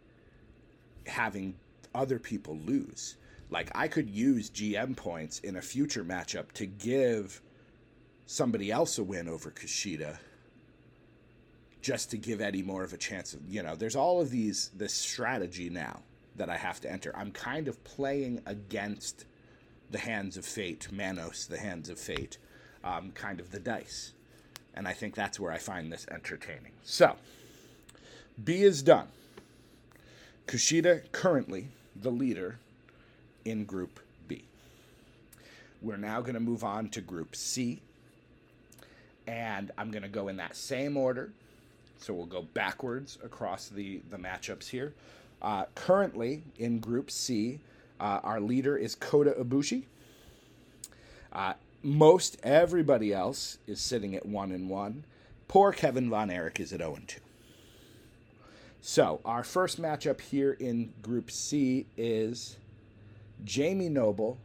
having 1.05 1.55
other 1.93 2.19
people 2.19 2.57
lose. 2.65 3.15
Like 3.49 3.69
I 3.75 3.87
could 3.87 4.09
use 4.09 4.49
GM 4.49 4.95
points 4.95 5.39
in 5.39 5.57
a 5.57 5.61
future 5.61 6.03
matchup 6.03 6.51
to 6.53 6.65
give 6.65 7.41
somebody 8.25 8.71
else 8.71 8.97
a 8.97 9.03
win 9.03 9.27
over 9.27 9.51
Kushida 9.51 10.17
just 11.81 12.11
to 12.11 12.17
give 12.17 12.41
Eddie 12.41 12.63
more 12.63 12.83
of 12.83 12.93
a 12.93 12.97
chance 12.97 13.33
of, 13.33 13.41
you 13.47 13.63
know, 13.63 13.75
there's 13.75 13.95
all 13.95 14.19
of 14.21 14.29
these 14.29 14.71
this 14.75 14.93
strategy 14.93 15.69
now 15.69 16.01
that 16.35 16.49
I 16.49 16.57
have 16.57 16.79
to 16.81 16.91
enter. 16.91 17.15
I'm 17.15 17.31
kind 17.31 17.67
of 17.67 17.83
playing 17.83 18.41
against 18.45 19.25
the 19.89 19.97
hands 19.97 20.37
of 20.37 20.45
fate, 20.45 20.87
Manos, 20.91 21.47
the 21.47 21.57
hands 21.57 21.89
of 21.89 21.99
fate, 21.99 22.37
um, 22.83 23.11
kind 23.11 23.39
of 23.39 23.51
the 23.51 23.59
dice. 23.59 24.13
And 24.73 24.87
I 24.87 24.93
think 24.93 25.15
that's 25.15 25.39
where 25.39 25.51
I 25.51 25.57
find 25.57 25.91
this 25.91 26.05
entertaining. 26.11 26.73
So, 26.83 27.15
B 28.43 28.61
is 28.61 28.83
done. 28.83 29.07
Kushida 30.45 31.11
currently 31.11 31.69
the 31.95 32.11
leader 32.11 32.59
in 33.43 33.65
Group 33.65 33.99
B. 34.27 34.43
We're 35.81 35.97
now 35.97 36.21
going 36.21 36.35
to 36.35 36.39
move 36.39 36.63
on 36.63 36.89
to 36.89 37.01
Group 37.01 37.35
C. 37.35 37.81
And 39.25 39.71
I'm 39.77 39.91
going 39.91 40.03
to 40.03 40.09
go 40.09 40.27
in 40.27 40.37
that 40.37 40.55
same 40.55 40.95
order. 40.95 41.31
So 41.99 42.13
we'll 42.13 42.25
go 42.25 42.43
backwards 42.53 43.17
across 43.23 43.67
the, 43.67 44.01
the 44.09 44.17
matchups 44.17 44.69
here. 44.69 44.93
Uh, 45.41 45.65
currently 45.75 46.43
in 46.57 46.79
Group 46.79 47.11
C, 47.11 47.59
uh, 47.99 48.19
our 48.23 48.39
leader 48.39 48.77
is 48.77 48.95
Kota 48.95 49.35
Ibushi. 49.39 49.83
Uh, 51.31 51.53
most 51.83 52.37
everybody 52.43 53.13
else 53.13 53.57
is 53.67 53.79
sitting 53.79 54.15
at 54.15 54.25
1 54.25 54.51
and 54.51 54.69
1. 54.69 55.03
Poor 55.47 55.71
Kevin 55.71 56.09
Von 56.09 56.29
Erich 56.29 56.59
is 56.59 56.73
at 56.73 56.79
0 56.79 56.95
and 56.95 57.07
2. 57.07 57.19
So, 58.81 59.19
our 59.25 59.43
first 59.43 59.81
matchup 59.81 60.21
here 60.21 60.53
in 60.53 60.93
Group 61.01 61.29
C 61.29 61.85
is 61.97 62.57
Jamie 63.43 63.89
Noble 63.89 64.37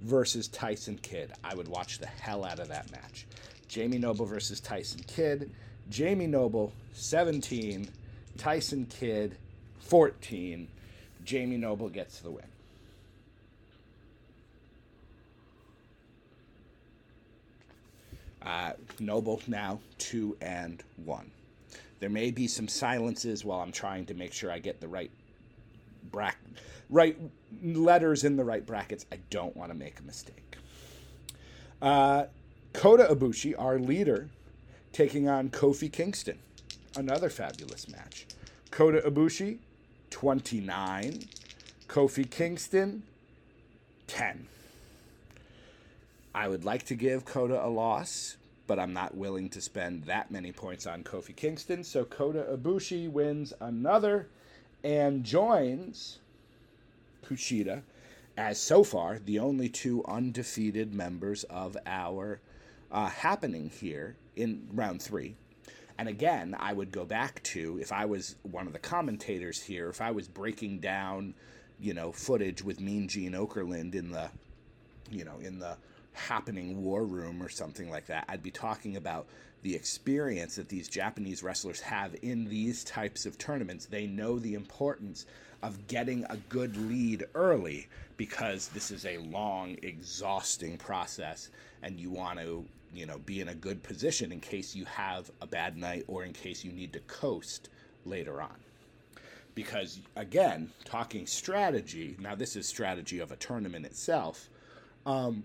versus 0.00 0.48
Tyson 0.48 0.98
Kidd. 1.02 1.32
I 1.42 1.54
would 1.54 1.68
watch 1.68 1.98
the 1.98 2.06
hell 2.06 2.44
out 2.44 2.58
of 2.58 2.68
that 2.68 2.90
match. 2.92 3.26
Jamie 3.68 3.98
Noble 3.98 4.26
versus 4.26 4.60
Tyson 4.60 5.00
Kidd. 5.06 5.50
Jamie 5.90 6.26
Noble, 6.26 6.72
17. 6.94 7.88
Tyson 8.38 8.86
Kidd, 8.86 9.36
14. 9.80 10.68
Jamie 11.24 11.56
Noble 11.56 11.88
gets 11.88 12.20
the 12.20 12.30
win. 12.30 12.44
Uh, 18.44 18.72
Noble 18.98 19.40
now 19.46 19.78
2 19.98 20.36
and 20.40 20.82
1. 21.04 21.30
There 22.00 22.10
may 22.10 22.32
be 22.32 22.48
some 22.48 22.66
silences 22.66 23.44
while 23.44 23.60
I'm 23.60 23.70
trying 23.70 24.06
to 24.06 24.14
make 24.14 24.32
sure 24.32 24.50
I 24.50 24.58
get 24.58 24.80
the 24.80 24.88
right 24.88 25.10
bracket, 26.10 26.40
right 26.90 27.16
letters 27.62 28.24
in 28.24 28.36
the 28.36 28.44
right 28.44 28.66
brackets. 28.66 29.06
I 29.12 29.20
don't 29.30 29.56
want 29.56 29.70
to 29.70 29.78
make 29.78 30.00
a 30.00 30.02
mistake. 30.02 30.56
Uh, 31.80 32.24
Kota 32.72 33.04
Ibushi, 33.04 33.54
our 33.56 33.78
leader, 33.78 34.28
taking 34.92 35.28
on 35.28 35.50
Kofi 35.50 35.90
Kingston. 35.90 36.38
Another 36.96 37.30
fabulous 37.30 37.88
match. 37.88 38.26
Kota 38.70 39.00
Ibushi, 39.08 39.58
29. 40.10 41.24
Kofi 41.88 42.30
Kingston, 42.30 43.02
10. 44.06 44.46
I 46.34 46.48
would 46.48 46.64
like 46.64 46.84
to 46.86 46.94
give 46.94 47.24
Kota 47.24 47.64
a 47.64 47.68
loss 47.68 48.36
but 48.66 48.78
I'm 48.78 48.92
not 48.92 49.14
willing 49.14 49.48
to 49.50 49.60
spend 49.60 50.04
that 50.04 50.30
many 50.30 50.52
points 50.52 50.86
on 50.86 51.02
Kofi 51.04 51.34
Kingston. 51.34 51.84
So 51.84 52.04
Kota 52.04 52.46
Ibushi 52.56 53.10
wins 53.10 53.52
another 53.60 54.28
and 54.82 55.24
joins 55.24 56.20
Kushida 57.26 57.82
as 58.36 58.58
so 58.58 58.82
far 58.82 59.18
the 59.18 59.38
only 59.38 59.68
two 59.68 60.02
undefeated 60.06 60.94
members 60.94 61.44
of 61.44 61.76
our 61.86 62.40
uh, 62.92 63.08
happening 63.08 63.70
here 63.70 64.14
in 64.36 64.68
round 64.72 65.02
three. 65.02 65.34
And 65.98 66.08
again, 66.08 66.56
I 66.58 66.72
would 66.72 66.92
go 66.92 67.04
back 67.04 67.42
to 67.44 67.78
if 67.80 67.92
I 67.92 68.04
was 68.04 68.36
one 68.42 68.66
of 68.66 68.72
the 68.72 68.78
commentators 68.78 69.62
here, 69.62 69.88
if 69.88 70.00
I 70.00 70.10
was 70.10 70.28
breaking 70.28 70.78
down, 70.78 71.34
you 71.80 71.94
know, 71.94 72.12
footage 72.12 72.62
with 72.62 72.80
Mean 72.80 73.08
Gene 73.08 73.32
Okerlund 73.32 73.94
in 73.94 74.10
the, 74.10 74.30
you 75.10 75.24
know, 75.24 75.38
in 75.40 75.58
the 75.58 75.76
happening 76.12 76.82
war 76.82 77.04
room 77.04 77.42
or 77.42 77.48
something 77.48 77.90
like 77.90 78.06
that. 78.06 78.24
I'd 78.28 78.42
be 78.42 78.50
talking 78.50 78.96
about 78.96 79.26
the 79.62 79.74
experience 79.74 80.56
that 80.56 80.68
these 80.68 80.88
Japanese 80.88 81.42
wrestlers 81.42 81.80
have 81.80 82.14
in 82.22 82.44
these 82.44 82.84
types 82.84 83.26
of 83.26 83.38
tournaments. 83.38 83.86
They 83.86 84.06
know 84.06 84.38
the 84.38 84.54
importance 84.54 85.26
of 85.62 85.86
getting 85.86 86.24
a 86.28 86.36
good 86.48 86.76
lead 86.76 87.24
early 87.34 87.88
because 88.16 88.68
this 88.68 88.90
is 88.90 89.06
a 89.06 89.18
long, 89.18 89.76
exhausting 89.82 90.76
process 90.76 91.50
and 91.82 91.98
you 91.98 92.10
want 92.10 92.38
to, 92.40 92.64
you 92.92 93.06
know, 93.06 93.18
be 93.18 93.40
in 93.40 93.48
a 93.48 93.54
good 93.54 93.82
position 93.82 94.32
in 94.32 94.40
case 94.40 94.74
you 94.74 94.84
have 94.84 95.30
a 95.40 95.46
bad 95.46 95.76
night 95.76 96.04
or 96.08 96.24
in 96.24 96.32
case 96.32 96.64
you 96.64 96.72
need 96.72 96.92
to 96.92 97.00
coast 97.00 97.68
later 98.04 98.42
on. 98.42 98.54
Because 99.54 100.00
again, 100.16 100.70
talking 100.84 101.26
strategy, 101.26 102.16
now 102.18 102.34
this 102.34 102.56
is 102.56 102.66
strategy 102.66 103.18
of 103.18 103.32
a 103.32 103.36
tournament 103.36 103.84
itself. 103.84 104.48
Um, 105.04 105.44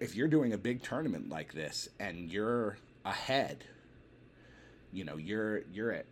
if 0.00 0.14
you're 0.14 0.28
doing 0.28 0.52
a 0.52 0.58
big 0.58 0.82
tournament 0.82 1.28
like 1.28 1.52
this 1.52 1.88
and 1.98 2.30
you're 2.30 2.78
ahead, 3.04 3.64
you 4.92 5.04
know, 5.04 5.16
you're 5.16 5.62
you're 5.72 5.92
at 5.92 6.06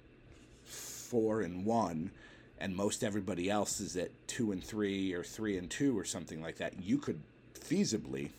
four 0.64 1.40
and 1.40 1.64
one 1.64 2.10
and 2.60 2.74
most 2.74 3.04
everybody 3.04 3.48
else 3.48 3.80
is 3.80 3.96
at 3.96 4.10
two 4.26 4.52
and 4.52 4.62
three 4.62 5.12
or 5.14 5.22
three 5.22 5.56
and 5.56 5.70
two 5.70 5.98
or 5.98 6.04
something 6.04 6.42
like 6.42 6.56
that, 6.56 6.82
you 6.82 6.98
could 6.98 7.20
feasibly 7.54 8.30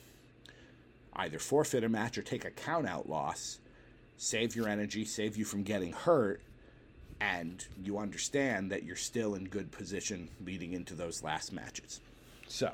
either 1.20 1.38
forfeit 1.40 1.84
a 1.84 1.90
match 1.90 2.18
or 2.18 2.22
take 2.22 2.46
a 2.46 2.52
count 2.52 2.88
out 2.88 3.10
loss, 3.10 3.60
save 4.18 4.56
your 4.56 4.68
energy, 4.68 5.04
save 5.06 5.36
you 5.36 5.46
from 5.46 5.64
getting 5.64 5.92
hurt, 5.92 6.42
and 7.20 7.66
you 7.84 7.98
understand 7.98 8.72
that 8.72 8.84
you're 8.84 8.96
still 8.96 9.36
in 9.36 9.46
good 9.46 9.72
position 9.72 10.30
leading 10.46 10.74
into 10.74 10.96
those 10.96 11.22
last 11.22 11.52
matches. 11.52 12.00
So, 12.48 12.72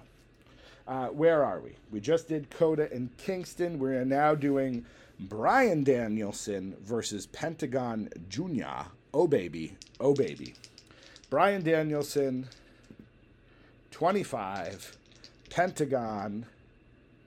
uh, 0.88 1.08
where 1.08 1.44
are 1.44 1.60
we? 1.60 1.72
We 1.92 2.00
just 2.00 2.28
did 2.28 2.52
Kota 2.52 2.92
and 2.92 3.10
Kingston. 3.18 3.80
We're 3.80 4.06
now 4.06 4.36
doing 4.36 4.86
Bryan 5.20 5.84
Danielson 5.84 6.76
versus 6.82 7.26
Pentagon 7.26 8.10
Jr. 8.30 8.90
Oh, 9.14 9.28
baby. 9.28 9.76
Oh, 10.00 10.14
baby. 10.14 10.54
Bryan 11.32 11.64
Danielson, 11.64 12.48
25. 13.90 14.98
Pentagon, 15.50 16.46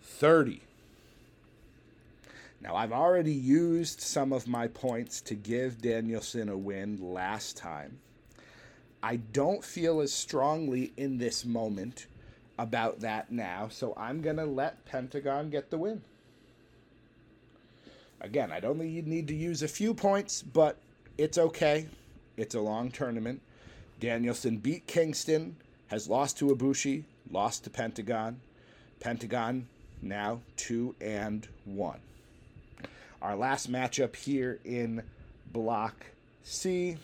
30. 0.03 0.63
Now, 2.61 2.75
I've 2.75 2.93
already 2.93 3.33
used 3.33 4.01
some 4.01 4.33
of 4.33 4.49
my 4.49 4.67
points 4.67 5.21
to 5.23 5.35
give 5.35 5.81
Danielson 5.81 6.49
a 6.49 6.57
win 6.57 6.99
last 7.01 7.57
time. 7.57 7.99
I 9.03 9.17
don't 9.17 9.65
feel 9.65 10.01
as 10.01 10.13
strongly 10.13 10.93
in 10.97 11.19
this 11.19 11.45
moment 11.45 12.07
about 12.59 13.01
that 13.01 13.31
now, 13.31 13.69
so 13.69 13.95
I'm 13.97 14.21
going 14.21 14.37
to 14.37 14.45
let 14.45 14.85
Pentagon 14.85 15.51
get 15.51 15.71
the 15.71 15.79
win. 15.79 16.03
Again, 18.21 18.51
I'd 18.51 18.65
only 18.65 19.01
need 19.03 19.29
to 19.29 19.35
use 19.35 19.63
a 19.63 19.69
few 19.69 19.95
points, 19.95 20.43
but 20.43 20.79
it's 21.17 21.39
okay. 21.39 21.87
It's 22.37 22.57
a 22.57 22.61
long 22.61 22.91
tournament. 22.91 23.41
Danielson 24.01 24.57
beat 24.57 24.89
Kingston, 24.89 25.57
has 25.87 26.09
lost 26.09 26.39
to 26.39 26.49
Ibushi, 26.49 27.05
lost 27.31 27.65
to 27.65 27.71
Pentagon. 27.71 28.41
Pentagon 28.99 29.69
now 30.03 30.41
2 30.57 30.97
and 31.01 31.47
1. 31.65 32.01
Our 33.21 33.35
last 33.35 33.71
matchup 33.71 34.15
here 34.15 34.61
in 34.65 35.03
Block 35.53 36.07
C 36.45 36.99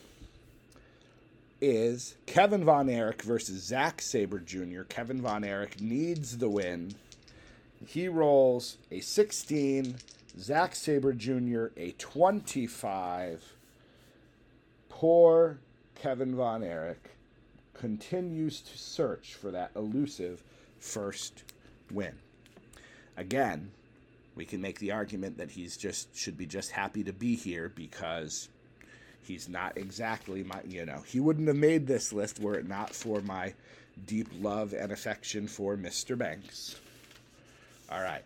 is 1.61 2.15
Kevin 2.25 2.65
Von 2.65 2.89
Erich 2.89 3.23
versus 3.23 3.65
Zack 3.65 4.01
Sabre 4.01 4.39
Jr. 4.39 4.83
Kevin 4.83 5.21
Von 5.21 5.43
Erich 5.43 5.81
needs 5.81 6.39
the 6.39 6.49
win. 6.49 6.95
He 7.85 8.07
rolls 8.07 8.79
a 8.93 9.01
16, 9.01 9.97
Zack 10.39 10.77
Sabre 10.77 11.15
Jr. 11.15 11.67
a 11.77 11.91
25. 11.99 13.43
Poor 14.89 15.59
Kevin 15.97 16.37
Von 16.37 16.63
Erich 16.63 17.11
continues 17.73 18.61
to 18.61 18.79
search 18.79 19.35
for 19.35 19.51
that 19.51 19.73
elusive 19.75 20.45
first 20.79 21.43
win. 21.91 22.15
Again, 23.17 23.73
we 24.35 24.45
can 24.45 24.61
make 24.61 24.79
the 24.79 24.93
argument 24.93 25.39
that 25.39 25.51
he's 25.51 25.77
just 25.77 26.15
should 26.17 26.37
be 26.37 26.47
just 26.47 26.71
happy 26.71 27.05
to 27.05 27.13
be 27.13 27.37
here 27.37 27.73
because 27.75 28.49
he's 29.23 29.49
not 29.49 29.77
exactly 29.77 30.43
my 30.43 30.61
you 30.69 30.85
know 30.85 31.03
he 31.07 31.21
wouldn't 31.21 31.49
have 31.49 31.57
made 31.57 31.87
this 31.87 32.13
list 32.13 32.41
were 32.41 32.55
it 32.55 32.69
not 32.69 32.95
for 32.95 33.21
my 33.23 33.53
deep 34.07 34.29
love 34.41 34.73
and 34.73 34.93
affection 34.93 35.47
for 35.47 35.77
Mr. 35.77 36.17
Banks. 36.17 36.77
All 37.91 38.01
right. 38.01 38.23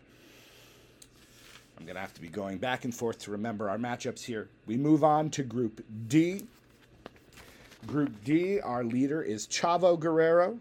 I'm 1.79 1.85
going 1.85 1.95
to 1.95 2.01
have 2.01 2.15
to 2.15 2.21
be 2.21 2.29
going 2.29 2.59
back 2.59 2.85
and 2.85 2.95
forth 2.95 3.19
to 3.21 3.31
remember 3.31 3.71
our 3.71 3.79
matchups 3.79 4.25
here. 4.25 4.49
We 4.67 4.77
move 4.77 5.05
on 5.05 5.31
to 5.31 5.43
Group 5.43 5.85
D. 6.09 6.43
Group 7.87 8.25
D, 8.25 8.61
our 8.61 8.83
leader 8.83 9.23
is 9.23 9.47
Chavo 9.47 9.99
Guerrero. 9.99 10.59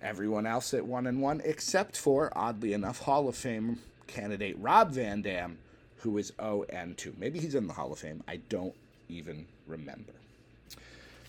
Everyone 0.00 0.46
else 0.46 0.72
at 0.74 0.86
1 0.86 1.06
and 1.08 1.20
1 1.20 1.42
except 1.44 1.96
for 1.96 2.30
oddly 2.36 2.72
enough 2.72 3.00
Hall 3.00 3.28
of 3.28 3.34
Fame 3.34 3.80
candidate 4.06 4.56
Rob 4.58 4.92
Van 4.92 5.22
Dam, 5.22 5.58
who 5.98 6.18
is 6.18 6.32
0 6.40 6.64
and 6.68 6.96
2. 6.96 7.14
Maybe 7.18 7.38
he's 7.38 7.54
in 7.54 7.66
the 7.66 7.72
Hall 7.72 7.92
of 7.92 7.98
Fame. 7.98 8.22
I 8.28 8.36
don't 8.48 8.74
even 9.08 9.46
remember. 9.66 10.12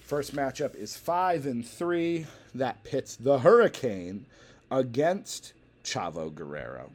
First 0.01 0.35
matchup 0.35 0.75
is 0.75 0.95
5 0.95 1.45
and 1.45 1.67
3. 1.67 2.25
That 2.55 2.83
pits 2.83 3.15
the 3.15 3.39
Hurricane 3.39 4.25
against 4.71 5.53
Chavo 5.83 6.33
Guerrero. 6.33 6.91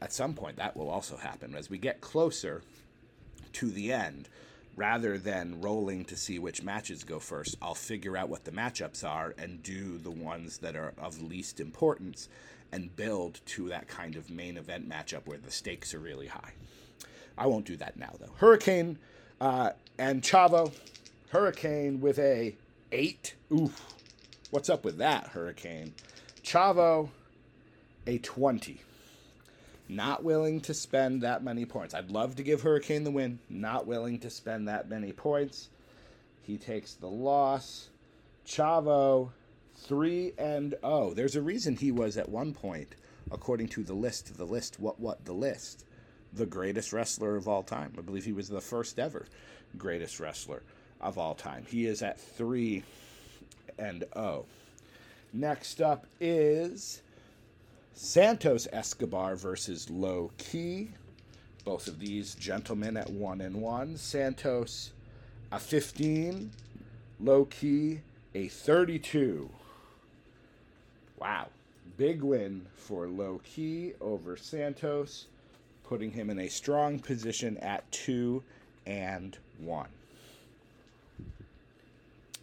At 0.00 0.12
some 0.12 0.34
point, 0.34 0.56
that 0.56 0.76
will 0.76 0.90
also 0.90 1.16
happen. 1.16 1.54
As 1.54 1.70
we 1.70 1.78
get 1.78 2.00
closer 2.00 2.62
to 3.54 3.70
the 3.70 3.92
end, 3.92 4.28
rather 4.76 5.18
than 5.18 5.60
rolling 5.60 6.04
to 6.04 6.16
see 6.16 6.38
which 6.38 6.62
matches 6.62 7.04
go 7.04 7.18
first, 7.18 7.56
I'll 7.62 7.74
figure 7.74 8.16
out 8.16 8.28
what 8.28 8.44
the 8.44 8.50
matchups 8.50 9.08
are 9.08 9.34
and 9.38 9.62
do 9.62 9.98
the 9.98 10.10
ones 10.10 10.58
that 10.58 10.76
are 10.76 10.92
of 10.98 11.22
least 11.22 11.60
importance 11.60 12.28
and 12.72 12.94
build 12.96 13.40
to 13.46 13.68
that 13.68 13.88
kind 13.88 14.16
of 14.16 14.30
main 14.30 14.56
event 14.56 14.88
matchup 14.88 15.26
where 15.26 15.38
the 15.38 15.50
stakes 15.50 15.94
are 15.94 16.00
really 16.00 16.26
high. 16.26 16.52
I 17.36 17.46
won't 17.46 17.66
do 17.66 17.76
that 17.76 17.96
now 17.96 18.14
though. 18.18 18.32
Hurricane 18.36 18.98
uh, 19.40 19.70
and 19.98 20.22
Chavo. 20.22 20.72
Hurricane 21.30 22.00
with 22.00 22.18
a 22.18 22.54
eight. 22.92 23.34
Oof. 23.52 23.94
What's 24.50 24.70
up 24.70 24.84
with 24.84 24.98
that, 24.98 25.28
Hurricane? 25.28 25.94
Chavo, 26.44 27.08
a 28.06 28.18
20. 28.18 28.80
Not 29.88 30.22
willing 30.22 30.60
to 30.62 30.72
spend 30.72 31.22
that 31.22 31.42
many 31.42 31.64
points. 31.64 31.94
I'd 31.94 32.10
love 32.10 32.36
to 32.36 32.42
give 32.42 32.62
Hurricane 32.62 33.04
the 33.04 33.10
win. 33.10 33.40
Not 33.50 33.86
willing 33.86 34.20
to 34.20 34.30
spend 34.30 34.68
that 34.68 34.88
many 34.88 35.12
points. 35.12 35.68
He 36.42 36.56
takes 36.56 36.94
the 36.94 37.08
loss. 37.08 37.88
Chavo, 38.46 39.30
3 39.76 40.32
and 40.38 40.74
0. 40.80 41.12
There's 41.14 41.36
a 41.36 41.42
reason 41.42 41.76
he 41.76 41.92
was 41.92 42.16
at 42.16 42.28
one 42.28 42.52
point, 42.54 42.94
according 43.30 43.68
to 43.68 43.82
the 43.82 43.94
list, 43.94 44.36
the 44.36 44.44
list, 44.44 44.78
what, 44.78 44.98
what, 45.00 45.24
the 45.24 45.32
list, 45.32 45.84
the 46.32 46.46
greatest 46.46 46.92
wrestler 46.92 47.36
of 47.36 47.48
all 47.48 47.62
time. 47.62 47.92
I 47.98 48.02
believe 48.02 48.24
he 48.24 48.32
was 48.32 48.48
the 48.48 48.60
first 48.60 48.98
ever 48.98 49.26
greatest 49.76 50.20
wrestler 50.20 50.62
of 51.00 51.18
all 51.18 51.34
time. 51.34 51.64
He 51.68 51.86
is 51.86 52.02
at 52.02 52.20
3 52.20 52.82
and 53.78 54.04
0. 54.14 54.46
Next 55.32 55.80
up 55.80 56.06
is 56.20 57.02
Santos 57.94 58.68
Escobar 58.72 59.36
versus 59.36 59.90
Low 59.90 60.30
Ki. 60.38 60.90
Both 61.64 61.88
of 61.88 61.98
these 61.98 62.34
gentlemen 62.34 62.96
at 62.96 63.10
1 63.10 63.40
and 63.40 63.60
1. 63.60 63.96
Santos 63.96 64.92
a 65.50 65.58
15, 65.58 66.50
Low 67.20 67.44
Ki 67.44 68.00
a 68.34 68.48
32. 68.48 69.50
Wow. 71.18 71.48
Big 71.96 72.22
win 72.22 72.66
for 72.76 73.06
Low 73.06 73.40
Ki 73.44 73.92
over 74.00 74.36
Santos, 74.36 75.26
putting 75.84 76.10
him 76.10 76.30
in 76.30 76.40
a 76.40 76.48
strong 76.48 76.98
position 76.98 77.56
at 77.58 77.90
2 77.92 78.42
and 78.86 79.38
1. 79.58 79.86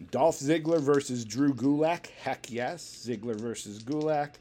Dolph 0.09 0.39
Ziggler 0.39 0.79
versus 0.79 1.25
Drew 1.25 1.53
Gulak. 1.53 2.07
Heck 2.23 2.51
yes. 2.51 3.05
Ziggler 3.07 3.35
versus 3.35 3.83
Gulak. 3.83 4.31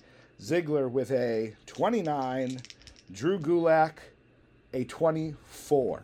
Ziggler 0.41 0.91
with 0.91 1.11
a 1.11 1.55
29. 1.67 2.61
Drew 3.13 3.39
Gulak 3.39 3.95
a 4.73 4.85
24. 4.85 6.03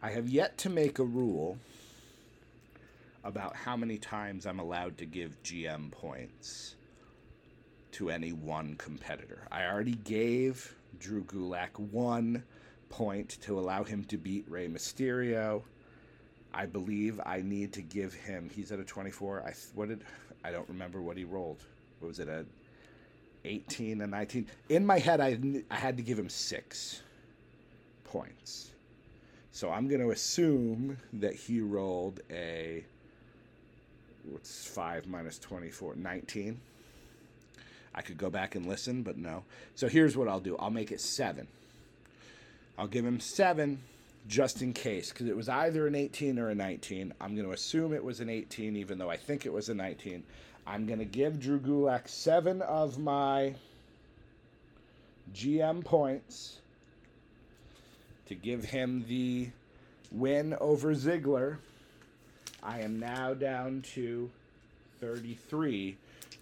I 0.00 0.10
have 0.10 0.28
yet 0.28 0.56
to 0.58 0.70
make 0.70 0.98
a 0.98 1.04
rule 1.04 1.58
about 3.28 3.54
how 3.54 3.76
many 3.76 3.98
times 3.98 4.46
I'm 4.46 4.58
allowed 4.58 4.96
to 4.98 5.04
give 5.04 5.40
GM 5.42 5.92
points 5.92 6.76
to 7.92 8.08
any 8.08 8.32
one 8.32 8.74
competitor. 8.76 9.46
I 9.52 9.66
already 9.66 9.96
gave 9.96 10.74
Drew 10.98 11.22
Gulak 11.24 11.78
one 11.78 12.42
point 12.88 13.36
to 13.42 13.58
allow 13.58 13.84
him 13.84 14.02
to 14.04 14.16
beat 14.16 14.46
Rey 14.48 14.66
Mysterio. 14.66 15.62
I 16.54 16.64
believe 16.64 17.20
I 17.26 17.42
need 17.42 17.74
to 17.74 17.82
give 17.82 18.14
him. 18.14 18.48
He's 18.48 18.72
at 18.72 18.80
a 18.80 18.84
24. 18.84 19.42
I 19.46 19.52
what 19.74 19.88
did 19.88 20.04
I 20.42 20.50
don't 20.50 20.68
remember 20.68 21.02
what 21.02 21.18
he 21.18 21.24
rolled. 21.24 21.62
what 22.00 22.08
was 22.08 22.20
it 22.20 22.28
a 22.28 22.46
18 23.44 24.00
and 24.00 24.10
19 24.10 24.46
in 24.68 24.84
my 24.84 24.98
head 24.98 25.20
I, 25.20 25.38
I 25.70 25.76
had 25.76 25.96
to 25.96 26.02
give 26.02 26.18
him 26.18 26.28
six 26.28 27.02
points 28.02 28.72
so 29.52 29.70
i'm 29.70 29.86
going 29.86 30.00
to 30.00 30.10
assume 30.10 30.98
that 31.14 31.34
he 31.34 31.60
rolled 31.60 32.20
a 32.30 32.84
what's 34.30 34.66
5 34.66 35.06
minus 35.06 35.38
24 35.38 35.96
19 35.96 36.60
i 37.94 38.02
could 38.02 38.18
go 38.18 38.30
back 38.30 38.54
and 38.54 38.66
listen 38.66 39.02
but 39.02 39.16
no. 39.16 39.44
So 39.74 39.88
here's 39.88 40.16
what 40.16 40.28
i'll 40.28 40.40
do. 40.40 40.56
I'll 40.56 40.70
make 40.70 40.92
it 40.92 41.00
7 41.00 41.46
i'll 42.78 42.86
give 42.86 43.04
him 43.04 43.20
7 43.20 43.78
just 44.28 44.60
in 44.60 44.72
case 44.74 45.10
because 45.10 45.26
it 45.26 45.36
was 45.36 45.48
either 45.48 45.86
an 45.86 45.94
18 45.94 46.38
or 46.38 46.50
a 46.50 46.54
19 46.54 47.14
i'm 47.20 47.34
going 47.34 47.46
to 47.46 47.52
assume 47.52 47.94
it 47.94 48.04
was 48.04 48.20
an 48.20 48.28
18 48.28 48.76
even 48.76 48.98
though 48.98 49.10
i 49.10 49.16
think 49.16 49.46
it 49.46 49.52
was 49.52 49.70
a 49.70 49.74
19 49.74 50.22
i'm 50.66 50.86
going 50.86 50.98
to 50.98 51.04
give 51.04 51.40
drew 51.40 51.58
gulak 51.58 52.08
7 52.08 52.60
of 52.62 52.98
my 52.98 53.54
gm 55.34 55.82
points 55.84 56.58
to 58.26 58.34
give 58.34 58.64
him 58.64 59.04
the 59.08 59.48
win 60.12 60.54
over 60.60 60.94
ziggler 60.94 61.56
I 62.68 62.80
am 62.80 63.00
now 63.00 63.32
down 63.32 63.80
to 63.94 64.30
33 65.00 65.96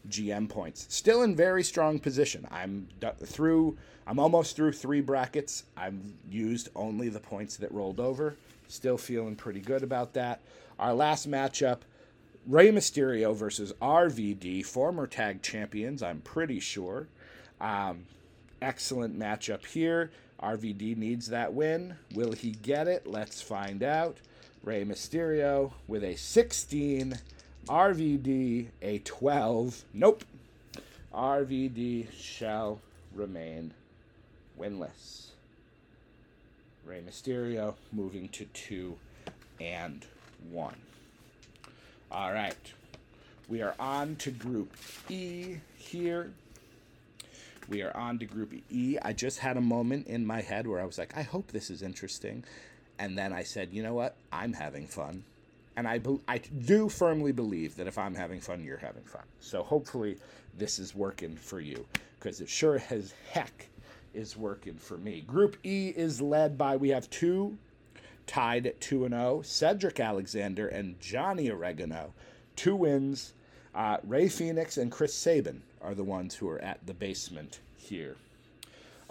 GM 0.08 0.48
points. 0.48 0.86
Still 0.88 1.22
in 1.22 1.36
very 1.36 1.62
strong 1.62 2.00
position. 2.00 2.48
I'm 2.50 2.88
through. 3.22 3.78
I'm 4.08 4.18
almost 4.18 4.56
through 4.56 4.72
three 4.72 5.00
brackets. 5.00 5.62
I've 5.76 5.94
used 6.28 6.70
only 6.74 7.10
the 7.10 7.20
points 7.20 7.56
that 7.58 7.70
rolled 7.70 8.00
over. 8.00 8.36
Still 8.66 8.98
feeling 8.98 9.36
pretty 9.36 9.60
good 9.60 9.84
about 9.84 10.14
that. 10.14 10.40
Our 10.80 10.94
last 10.94 11.30
matchup: 11.30 11.82
Rey 12.44 12.72
Mysterio 12.72 13.32
versus 13.32 13.72
RVD, 13.80 14.66
former 14.66 15.06
tag 15.06 15.42
champions. 15.42 16.02
I'm 16.02 16.22
pretty 16.22 16.58
sure. 16.58 17.06
Um, 17.60 18.04
excellent 18.60 19.16
matchup 19.16 19.64
here. 19.64 20.10
RVD 20.42 20.96
needs 20.96 21.28
that 21.28 21.54
win. 21.54 21.94
Will 22.16 22.32
he 22.32 22.50
get 22.50 22.88
it? 22.88 23.06
Let's 23.06 23.40
find 23.40 23.84
out. 23.84 24.18
Rey 24.66 24.84
Mysterio 24.84 25.74
with 25.86 26.02
a 26.02 26.16
16, 26.16 27.20
RVD 27.68 28.66
a 28.82 28.98
12. 28.98 29.84
Nope. 29.94 30.24
RVD 31.14 32.10
shall 32.12 32.80
remain 33.14 33.74
winless. 34.58 35.26
Rey 36.84 37.00
Mysterio 37.00 37.74
moving 37.92 38.28
to 38.30 38.44
2 38.46 38.96
and 39.60 40.04
1. 40.50 40.74
All 42.10 42.32
right. 42.32 42.72
We 43.48 43.62
are 43.62 43.76
on 43.78 44.16
to 44.16 44.32
Group 44.32 44.76
E 45.08 45.58
here. 45.76 46.32
We 47.68 47.82
are 47.82 47.96
on 47.96 48.18
to 48.18 48.24
Group 48.24 48.52
E. 48.68 48.98
I 49.00 49.12
just 49.12 49.38
had 49.38 49.56
a 49.56 49.60
moment 49.60 50.08
in 50.08 50.26
my 50.26 50.40
head 50.40 50.66
where 50.66 50.80
I 50.80 50.84
was 50.84 50.98
like, 50.98 51.16
I 51.16 51.22
hope 51.22 51.52
this 51.52 51.70
is 51.70 51.82
interesting. 51.82 52.42
And 52.98 53.16
then 53.16 53.32
I 53.32 53.42
said, 53.42 53.72
you 53.72 53.82
know 53.82 53.94
what? 53.94 54.16
I'm 54.32 54.52
having 54.52 54.86
fun. 54.86 55.24
And 55.76 55.86
I, 55.86 55.98
bel 55.98 56.20
I 56.26 56.38
do 56.38 56.88
firmly 56.88 57.32
believe 57.32 57.76
that 57.76 57.86
if 57.86 57.98
I'm 57.98 58.14
having 58.14 58.40
fun, 58.40 58.64
you're 58.64 58.78
having 58.78 59.04
fun. 59.04 59.24
So 59.40 59.62
hopefully 59.62 60.16
this 60.56 60.78
is 60.78 60.94
working 60.94 61.36
for 61.36 61.60
you 61.60 61.84
because 62.18 62.40
it 62.40 62.48
sure 62.48 62.82
as 62.90 63.12
heck 63.30 63.68
is 64.14 64.36
working 64.36 64.74
for 64.74 64.96
me. 64.96 65.20
Group 65.20 65.58
E 65.64 65.92
is 65.94 66.20
led 66.22 66.56
by, 66.56 66.76
we 66.76 66.88
have 66.88 67.10
two 67.10 67.58
tied 68.26 68.66
at 68.66 68.80
2 68.80 69.04
and 69.04 69.14
0, 69.14 69.42
Cedric 69.42 70.00
Alexander 70.00 70.66
and 70.68 71.00
Johnny 71.00 71.48
Gargano. 71.48 72.12
Two 72.56 72.76
wins. 72.76 73.34
Uh, 73.74 73.98
Ray 74.04 74.28
Phoenix 74.28 74.78
and 74.78 74.90
Chris 74.90 75.14
Sabin 75.14 75.62
are 75.82 75.94
the 75.94 76.02
ones 76.02 76.34
who 76.34 76.48
are 76.48 76.58
at 76.60 76.84
the 76.86 76.94
basement 76.94 77.60
here. 77.76 78.16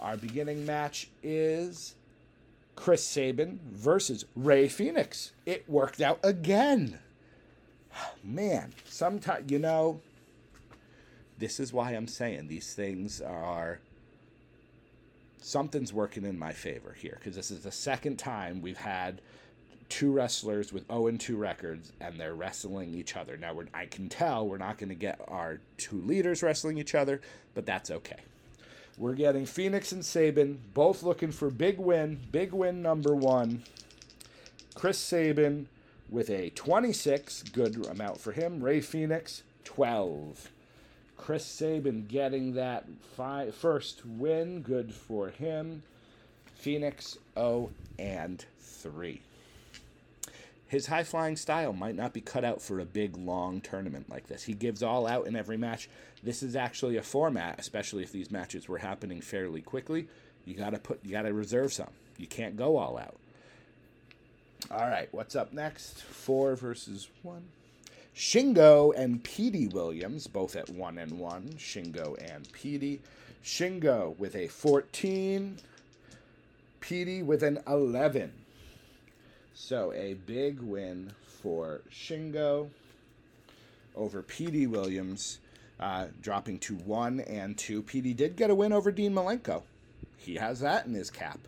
Our 0.00 0.16
beginning 0.16 0.66
match 0.66 1.08
is 1.22 1.94
Chris 2.76 3.04
Sabin 3.04 3.58
versus 3.72 4.26
Ray 4.36 4.68
Phoenix. 4.68 5.32
It 5.44 5.68
worked 5.68 6.00
out 6.00 6.20
again. 6.22 6.98
Man, 8.22 8.74
sometimes, 8.84 9.50
you 9.50 9.58
know, 9.58 10.00
this 11.38 11.58
is 11.58 11.72
why 11.72 11.92
I'm 11.92 12.06
saying 12.06 12.48
these 12.48 12.74
things 12.74 13.20
are. 13.20 13.80
Something's 15.40 15.92
working 15.92 16.24
in 16.24 16.38
my 16.38 16.52
favor 16.52 16.94
here 16.98 17.16
because 17.18 17.36
this 17.36 17.52
is 17.52 17.60
the 17.60 17.70
second 17.70 18.16
time 18.16 18.60
we've 18.60 18.76
had 18.76 19.20
two 19.88 20.10
wrestlers 20.10 20.72
with 20.72 20.88
0 20.88 21.06
and 21.06 21.20
2 21.20 21.36
records 21.36 21.92
and 22.00 22.18
they're 22.18 22.34
wrestling 22.34 22.92
each 22.92 23.16
other. 23.16 23.36
Now, 23.36 23.56
I 23.72 23.86
can 23.86 24.08
tell 24.08 24.46
we're 24.48 24.58
not 24.58 24.76
going 24.76 24.88
to 24.88 24.96
get 24.96 25.20
our 25.28 25.60
two 25.76 26.00
leaders 26.02 26.42
wrestling 26.42 26.78
each 26.78 26.96
other, 26.96 27.20
but 27.54 27.64
that's 27.64 27.92
okay. 27.92 28.18
We're 28.98 29.14
getting 29.14 29.44
Phoenix 29.44 29.92
and 29.92 30.04
Sabin 30.04 30.58
both 30.72 31.02
looking 31.02 31.30
for 31.30 31.50
big 31.50 31.78
win, 31.78 32.18
big 32.32 32.52
win 32.52 32.80
number 32.80 33.14
one. 33.14 33.62
Chris 34.74 34.98
Sabin 34.98 35.68
with 36.08 36.30
a 36.30 36.50
26, 36.50 37.42
good 37.44 37.84
amount 37.86 38.20
for 38.20 38.32
him. 38.32 38.62
Ray 38.62 38.80
Phoenix, 38.80 39.42
12. 39.64 40.50
Chris 41.18 41.44
Sabin 41.44 42.06
getting 42.06 42.54
that 42.54 42.86
fi- 43.16 43.50
first 43.50 44.06
win, 44.06 44.62
good 44.62 44.94
for 44.94 45.28
him. 45.28 45.82
Phoenix 46.54 47.18
0 47.34 47.70
and 47.98 48.44
3. 48.60 49.20
His 50.68 50.86
high 50.86 51.04
flying 51.04 51.36
style 51.36 51.72
might 51.72 51.94
not 51.94 52.12
be 52.12 52.20
cut 52.20 52.44
out 52.44 52.60
for 52.60 52.80
a 52.80 52.84
big, 52.84 53.16
long 53.16 53.60
tournament 53.60 54.10
like 54.10 54.26
this. 54.26 54.44
He 54.44 54.54
gives 54.54 54.82
all 54.82 55.06
out 55.06 55.26
in 55.26 55.36
every 55.36 55.56
match. 55.56 55.88
This 56.22 56.42
is 56.42 56.56
actually 56.56 56.96
a 56.96 57.02
format, 57.02 57.60
especially 57.60 58.02
if 58.02 58.10
these 58.10 58.32
matches 58.32 58.68
were 58.68 58.78
happening 58.78 59.20
fairly 59.20 59.60
quickly. 59.60 60.08
You 60.44 60.54
gotta 60.54 60.78
put, 60.78 61.04
you 61.04 61.12
gotta 61.12 61.32
reserve 61.32 61.72
some. 61.72 61.90
You 62.18 62.26
can't 62.26 62.56
go 62.56 62.76
all 62.76 62.98
out. 62.98 63.16
All 64.70 64.88
right, 64.88 65.08
what's 65.12 65.36
up 65.36 65.52
next? 65.52 66.02
Four 66.02 66.56
versus 66.56 67.08
one. 67.22 67.44
Shingo 68.16 68.92
and 68.96 69.22
Petey 69.22 69.68
Williams, 69.68 70.26
both 70.26 70.56
at 70.56 70.70
one 70.70 70.98
and 70.98 71.18
one. 71.18 71.50
Shingo 71.58 72.16
and 72.32 72.50
Petey. 72.50 73.00
Shingo 73.44 74.18
with 74.18 74.34
a 74.34 74.48
14. 74.48 75.58
Petey 76.80 77.22
with 77.22 77.42
an 77.42 77.60
11. 77.68 78.32
So 79.58 79.90
a 79.94 80.12
big 80.12 80.60
win 80.60 81.12
for 81.40 81.80
Shingo 81.90 82.68
over 83.96 84.20
Petey 84.20 84.66
Williams, 84.66 85.38
uh, 85.80 86.08
dropping 86.20 86.58
to 86.58 86.74
one 86.74 87.20
and 87.20 87.56
two. 87.56 87.80
Petey 87.82 88.12
did 88.12 88.36
get 88.36 88.50
a 88.50 88.54
win 88.54 88.74
over 88.74 88.92
Dean 88.92 89.14
Malenko. 89.14 89.62
He 90.18 90.34
has 90.34 90.60
that 90.60 90.84
in 90.84 90.92
his 90.92 91.10
cap, 91.10 91.40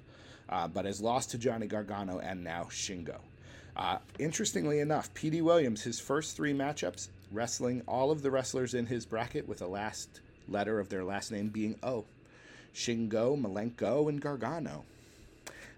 uh, 0.49 0.67
but 0.69 0.87
has 0.87 1.03
lost 1.03 1.33
to 1.33 1.39
Johnny 1.39 1.67
Gargano 1.67 2.19
and 2.19 2.43
now 2.43 2.65
Shingo. 2.71 3.19
Uh, 3.77 3.99
interestingly 4.19 4.81
enough, 4.81 5.13
Petey 5.13 5.43
Williams, 5.43 5.83
his 5.83 6.01
first 6.01 6.35
three 6.35 6.55
matchups, 6.55 7.09
wrestling 7.31 7.83
all 7.87 8.11
of 8.11 8.23
the 8.23 8.31
wrestlers 8.31 8.73
in 8.73 8.87
his 8.87 9.05
bracket 9.05 9.47
with 9.47 9.59
the 9.59 9.69
last 9.69 10.21
letter 10.49 10.81
of 10.81 10.89
their 10.89 11.05
last 11.05 11.31
name 11.31 11.49
being 11.49 11.79
O. 11.83 12.07
Shingo, 12.75 13.39
Malenko, 13.39 14.09
and 14.09 14.19
Gargano. 14.19 14.87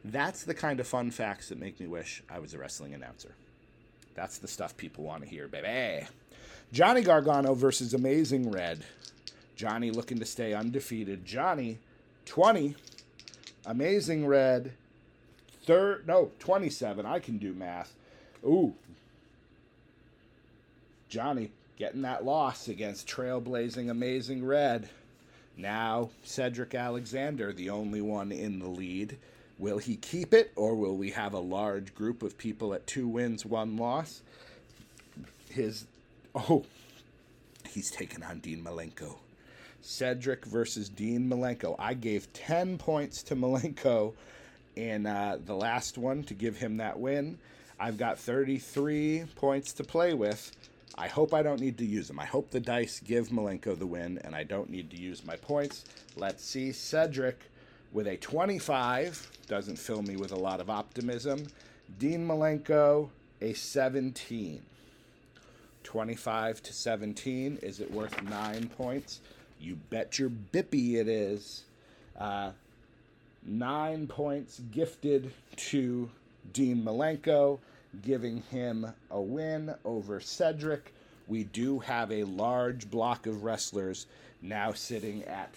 That's 0.04 0.44
the 0.44 0.54
kind 0.54 0.80
of 0.80 0.86
fun 0.86 1.10
facts 1.10 1.48
that 1.48 1.58
make 1.58 1.78
me 1.78 1.86
wish 1.86 2.22
I 2.30 2.38
was 2.38 2.54
a 2.54 2.58
wrestling 2.58 2.94
announcer. 2.94 3.34
That's 4.14 4.38
the 4.38 4.48
stuff 4.48 4.76
people 4.76 5.04
want 5.04 5.22
to 5.22 5.28
hear, 5.28 5.46
baby. 5.46 6.06
Johnny 6.72 7.02
Gargano 7.02 7.54
versus 7.54 7.94
Amazing 7.94 8.50
Red. 8.50 8.84
Johnny 9.56 9.90
looking 9.90 10.18
to 10.18 10.24
stay 10.24 10.54
undefeated. 10.54 11.24
Johnny, 11.24 11.78
20. 12.26 12.76
Amazing 13.66 14.26
Red, 14.26 14.72
third. 15.64 16.06
No, 16.06 16.30
27. 16.38 17.04
I 17.04 17.18
can 17.18 17.38
do 17.38 17.52
math. 17.52 17.92
Ooh. 18.44 18.74
Johnny 21.08 21.50
getting 21.76 22.02
that 22.02 22.24
loss 22.24 22.68
against 22.68 23.08
Trailblazing 23.08 23.90
Amazing 23.90 24.44
Red. 24.46 24.88
Now, 25.56 26.10
Cedric 26.24 26.74
Alexander, 26.74 27.52
the 27.52 27.68
only 27.70 28.00
one 28.00 28.32
in 28.32 28.60
the 28.60 28.68
lead. 28.68 29.18
Will 29.60 29.76
he 29.76 29.96
keep 29.96 30.32
it, 30.32 30.52
or 30.56 30.74
will 30.74 30.96
we 30.96 31.10
have 31.10 31.34
a 31.34 31.38
large 31.38 31.94
group 31.94 32.22
of 32.22 32.38
people 32.38 32.72
at 32.72 32.86
two 32.86 33.06
wins, 33.06 33.44
one 33.44 33.76
loss? 33.76 34.22
His. 35.50 35.84
Oh, 36.34 36.64
he's 37.68 37.90
taking 37.90 38.22
on 38.22 38.38
Dean 38.38 38.64
Malenko. 38.64 39.16
Cedric 39.82 40.46
versus 40.46 40.88
Dean 40.88 41.28
Malenko. 41.28 41.76
I 41.78 41.92
gave 41.92 42.32
10 42.32 42.78
points 42.78 43.22
to 43.24 43.36
Malenko 43.36 44.14
in 44.76 45.04
uh, 45.04 45.36
the 45.44 45.54
last 45.54 45.98
one 45.98 46.22
to 46.24 46.34
give 46.34 46.56
him 46.56 46.78
that 46.78 46.98
win. 46.98 47.36
I've 47.78 47.98
got 47.98 48.18
33 48.18 49.24
points 49.36 49.74
to 49.74 49.84
play 49.84 50.14
with. 50.14 50.52
I 50.96 51.08
hope 51.08 51.34
I 51.34 51.42
don't 51.42 51.60
need 51.60 51.76
to 51.78 51.86
use 51.86 52.08
them. 52.08 52.18
I 52.18 52.24
hope 52.24 52.50
the 52.50 52.60
dice 52.60 53.00
give 53.00 53.28
Malenko 53.28 53.78
the 53.78 53.86
win, 53.86 54.18
and 54.24 54.34
I 54.34 54.42
don't 54.42 54.70
need 54.70 54.90
to 54.90 54.96
use 54.96 55.26
my 55.26 55.36
points. 55.36 55.84
Let's 56.16 56.42
see. 56.42 56.72
Cedric 56.72 57.50
with 57.92 58.06
a 58.06 58.16
25 58.16 59.28
doesn't 59.50 59.76
fill 59.76 60.00
me 60.00 60.14
with 60.14 60.30
a 60.30 60.36
lot 60.36 60.60
of 60.60 60.70
optimism. 60.70 61.44
Dean 61.98 62.24
Malenko, 62.24 63.08
a 63.40 63.52
17. 63.52 64.62
25 65.82 66.62
to 66.62 66.72
17. 66.72 67.58
Is 67.60 67.80
it 67.80 67.90
worth 67.90 68.22
nine 68.22 68.68
points? 68.68 69.18
You 69.60 69.74
bet 69.90 70.20
your 70.20 70.30
bippy 70.30 70.94
it 70.94 71.08
is. 71.08 71.64
Uh, 72.16 72.52
nine 73.44 74.06
points 74.06 74.60
gifted 74.70 75.32
to 75.56 76.08
Dean 76.52 76.84
Malenko, 76.84 77.58
giving 78.02 78.42
him 78.52 78.86
a 79.10 79.20
win 79.20 79.74
over 79.84 80.20
Cedric. 80.20 80.94
We 81.26 81.42
do 81.42 81.80
have 81.80 82.12
a 82.12 82.22
large 82.22 82.88
block 82.88 83.26
of 83.26 83.42
wrestlers 83.42 84.06
now 84.40 84.72
sitting 84.74 85.24
at 85.24 85.52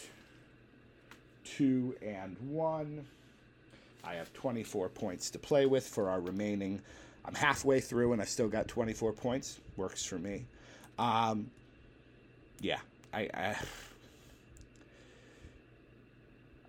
two 1.44 1.96
and 2.02 2.36
one. 2.50 3.06
I 4.04 4.16
have 4.16 4.34
24 4.34 4.90
points 4.90 5.30
to 5.32 5.40
play 5.40 5.66
with 5.66 5.88
for 5.88 6.10
our 6.10 6.20
remaining. 6.20 6.82
I'm 7.26 7.36
halfway 7.36 7.80
through 7.80 8.14
and 8.14 8.22
I 8.22 8.26
still 8.26 8.50
got 8.50 8.68
24 8.68 9.14
points. 9.14 9.60
Works 9.78 10.04
for 10.04 10.20
me. 10.20 10.46
Um, 11.00 11.50
yeah, 12.60 12.80
I, 13.14 13.30
I 13.34 13.56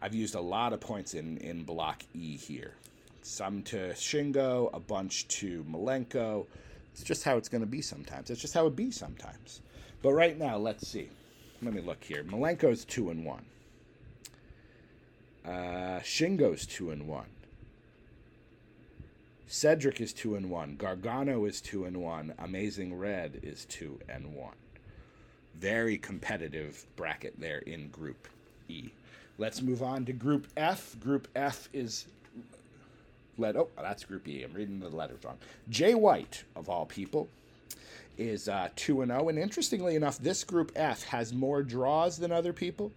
I've 0.00 0.14
used 0.14 0.34
a 0.34 0.40
lot 0.40 0.72
of 0.72 0.80
points 0.80 1.14
in 1.14 1.38
in 1.38 1.64
block 1.64 2.04
E 2.14 2.36
here. 2.36 2.74
Some 3.22 3.62
to 3.64 3.94
Shingo, 3.94 4.70
a 4.74 4.80
bunch 4.80 5.26
to 5.28 5.64
Malenko. 5.64 6.46
It's 6.92 7.02
just 7.02 7.24
how 7.24 7.36
it's 7.36 7.48
going 7.48 7.62
to 7.62 7.66
be 7.66 7.80
sometimes. 7.80 8.30
It's 8.30 8.40
just 8.40 8.54
how 8.54 8.66
it 8.66 8.76
be 8.76 8.90
sometimes. 8.90 9.62
But 10.02 10.12
right 10.12 10.38
now, 10.38 10.58
let's 10.58 10.86
see. 10.86 11.08
Let 11.62 11.72
me 11.72 11.80
look 11.80 12.04
here. 12.04 12.22
Malenko's 12.22 12.84
two 12.84 13.10
and 13.10 13.24
one. 13.24 13.44
Uh, 15.44 16.00
Shingo's 16.00 16.66
two 16.66 16.90
and 16.90 17.07
one. 17.07 17.26
Cedric 19.46 20.00
is 20.00 20.12
two 20.12 20.35
and 20.35 20.50
one. 20.50 20.76
Gargano 20.76 21.44
is 21.44 21.61
two 21.61 21.85
and 21.85 21.98
one. 21.98 22.35
Amazing 22.38 22.98
Red 22.98 23.40
is 23.42 23.66
two 23.66 24.00
and 24.09 24.35
one. 24.35 24.54
Very 25.54 25.98
competitive 25.98 26.87
bracket 26.96 27.38
there 27.38 27.59
in 27.59 27.88
Group 27.90 28.26
E. 28.68 28.88
Let's 29.38 29.61
move 29.62 29.83
on 29.83 30.04
to 30.07 30.12
Group 30.12 30.48
F. 30.57 30.96
Group 30.98 31.28
F 31.37 31.68
is 31.72 32.07
led. 33.37 33.57
Oh, 33.57 33.68
that's 33.76 34.04
Group 34.04 34.26
E. 34.26 34.42
I'm 34.42 34.54
reading 34.54 34.80
the 34.80 34.88
letters 34.88 35.22
wrong. 35.24 35.38
Jay 35.68 35.94
White, 35.94 36.44
of 36.57 36.68
all 36.68 36.87
people, 36.87 37.28
is 38.16 38.48
uh, 38.48 38.68
two 38.76 39.02
and 39.02 39.11
zero. 39.11 39.28
And 39.28 39.38
interestingly 39.38 39.94
enough, 39.94 40.18
this 40.18 40.42
Group 40.42 40.72
F 40.74 41.04
has 41.04 41.33
more 41.33 41.62
draws 41.62 42.16
than 42.16 42.33
other 42.33 42.52
people. 42.52 42.92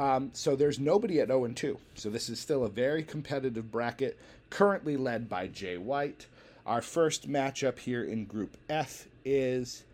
Um, 0.00 0.30
so 0.32 0.56
there's 0.56 0.80
nobody 0.80 1.20
at 1.20 1.28
0 1.28 1.44
and 1.44 1.54
2. 1.54 1.78
So 1.94 2.08
this 2.08 2.30
is 2.30 2.40
still 2.40 2.64
a 2.64 2.70
very 2.70 3.02
competitive 3.02 3.70
bracket, 3.70 4.18
currently 4.48 4.96
led 4.96 5.28
by 5.28 5.46
Jay 5.46 5.76
White. 5.76 6.26
Our 6.64 6.80
first 6.80 7.28
matchup 7.30 7.78
here 7.78 8.02
in 8.02 8.24
Group 8.24 8.56
F 8.70 9.06
is 9.26 9.84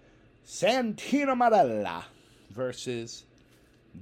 Santino 0.46 1.34
Marella 1.36 2.04
versus 2.50 3.24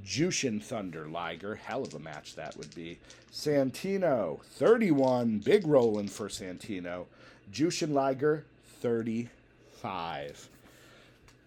Jushin 0.05 0.63
Thunder 0.63 1.09
Liger. 1.09 1.55
Hell 1.55 1.85
of 1.85 1.95
a 1.95 1.99
match 1.99 2.35
that 2.35 2.55
would 2.59 2.75
be. 2.75 2.99
Santino, 3.33 4.43
31. 4.45 5.39
Big 5.39 5.67
rolling 5.67 6.09
for 6.09 6.29
Santino. 6.29 7.07
Jushin 7.51 7.95
Liger, 7.95 8.45
35 8.83 10.51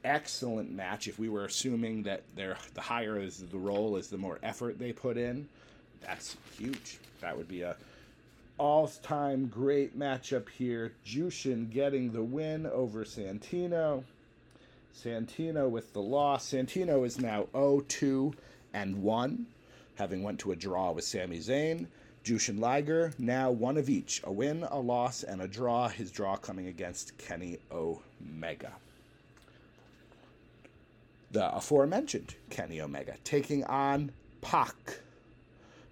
excellent 0.08 0.72
match. 0.72 1.08
If 1.08 1.20
we 1.20 1.30
were 1.30 1.46
assuming 1.46 2.04
that 2.04 2.24
they're, 2.36 2.58
the 2.74 2.82
higher 2.82 3.20
is 3.20 3.38
the 3.39 3.58
role 3.58 3.98
is 3.98 4.08
the 4.08 4.17
more 4.17 4.39
effort 4.41 4.80
they 4.80 4.93
put 4.93 5.17
in, 5.17 5.48
that's 6.02 6.38
huge. 6.58 6.98
That 7.22 7.38
would 7.38 7.48
be 7.48 7.62
a 7.62 7.76
all-time 8.58 9.48
great 9.48 9.98
matchup 9.98 10.50
here. 10.50 10.93
Jushin 11.06 11.70
getting 11.70 12.12
the 12.12 12.24
win 12.24 12.65
over 12.65 13.04
Santino. 13.04 14.04
Santino 14.96 15.70
with 15.70 15.93
the 15.93 16.02
loss. 16.02 16.52
Santino 16.52 17.06
is 17.06 17.20
now 17.20 17.48
0-2 17.54 18.34
and 18.74 19.04
1, 19.04 19.46
having 19.96 20.24
went 20.24 20.39
to 20.39 20.52
a 20.52 20.56
draw 20.56 20.91
with 20.91 21.04
Sami 21.04 21.39
Zayn. 21.39 21.86
Jushin 22.24 22.60
Liger 22.60 23.13
now 23.20 23.52
one 23.52 23.78
of 23.78 23.89
each, 23.89 24.22
a 24.24 24.32
win, 24.32 24.63
a 24.63 24.80
loss, 24.80 25.24
and 25.24 25.41
a 25.41 25.48
draw. 25.48 25.88
His 25.88 26.12
draw 26.12 26.36
coming 26.36 26.67
against 26.67 27.17
Kenny 27.17 27.60
Omega 27.72 28.74
the 31.32 31.56
aforementioned 31.56 32.36
Kenny 32.50 32.82
Omega, 32.82 33.16
taking 33.24 33.63
on 33.66 34.12
Pac. 34.42 35.00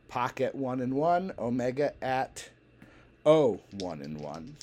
Pac 0.07 0.41
at 0.41 0.55
one 0.55 0.81
and 0.81 0.93
one, 0.93 1.33
Omega 1.37 1.93
at 2.03 2.49
oh 3.25 3.59
one 3.79 4.01
and 4.01 4.19
one. 4.19 4.55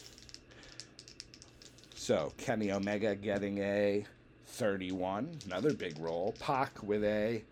So 1.94 2.32
Kenny 2.36 2.72
Omega 2.72 3.14
getting 3.14 3.58
a 3.58 4.04
31, 4.46 5.38
another 5.46 5.72
big 5.72 5.98
roll. 5.98 6.34
Pac 6.40 6.82
with 6.82 7.04
a 7.04 7.42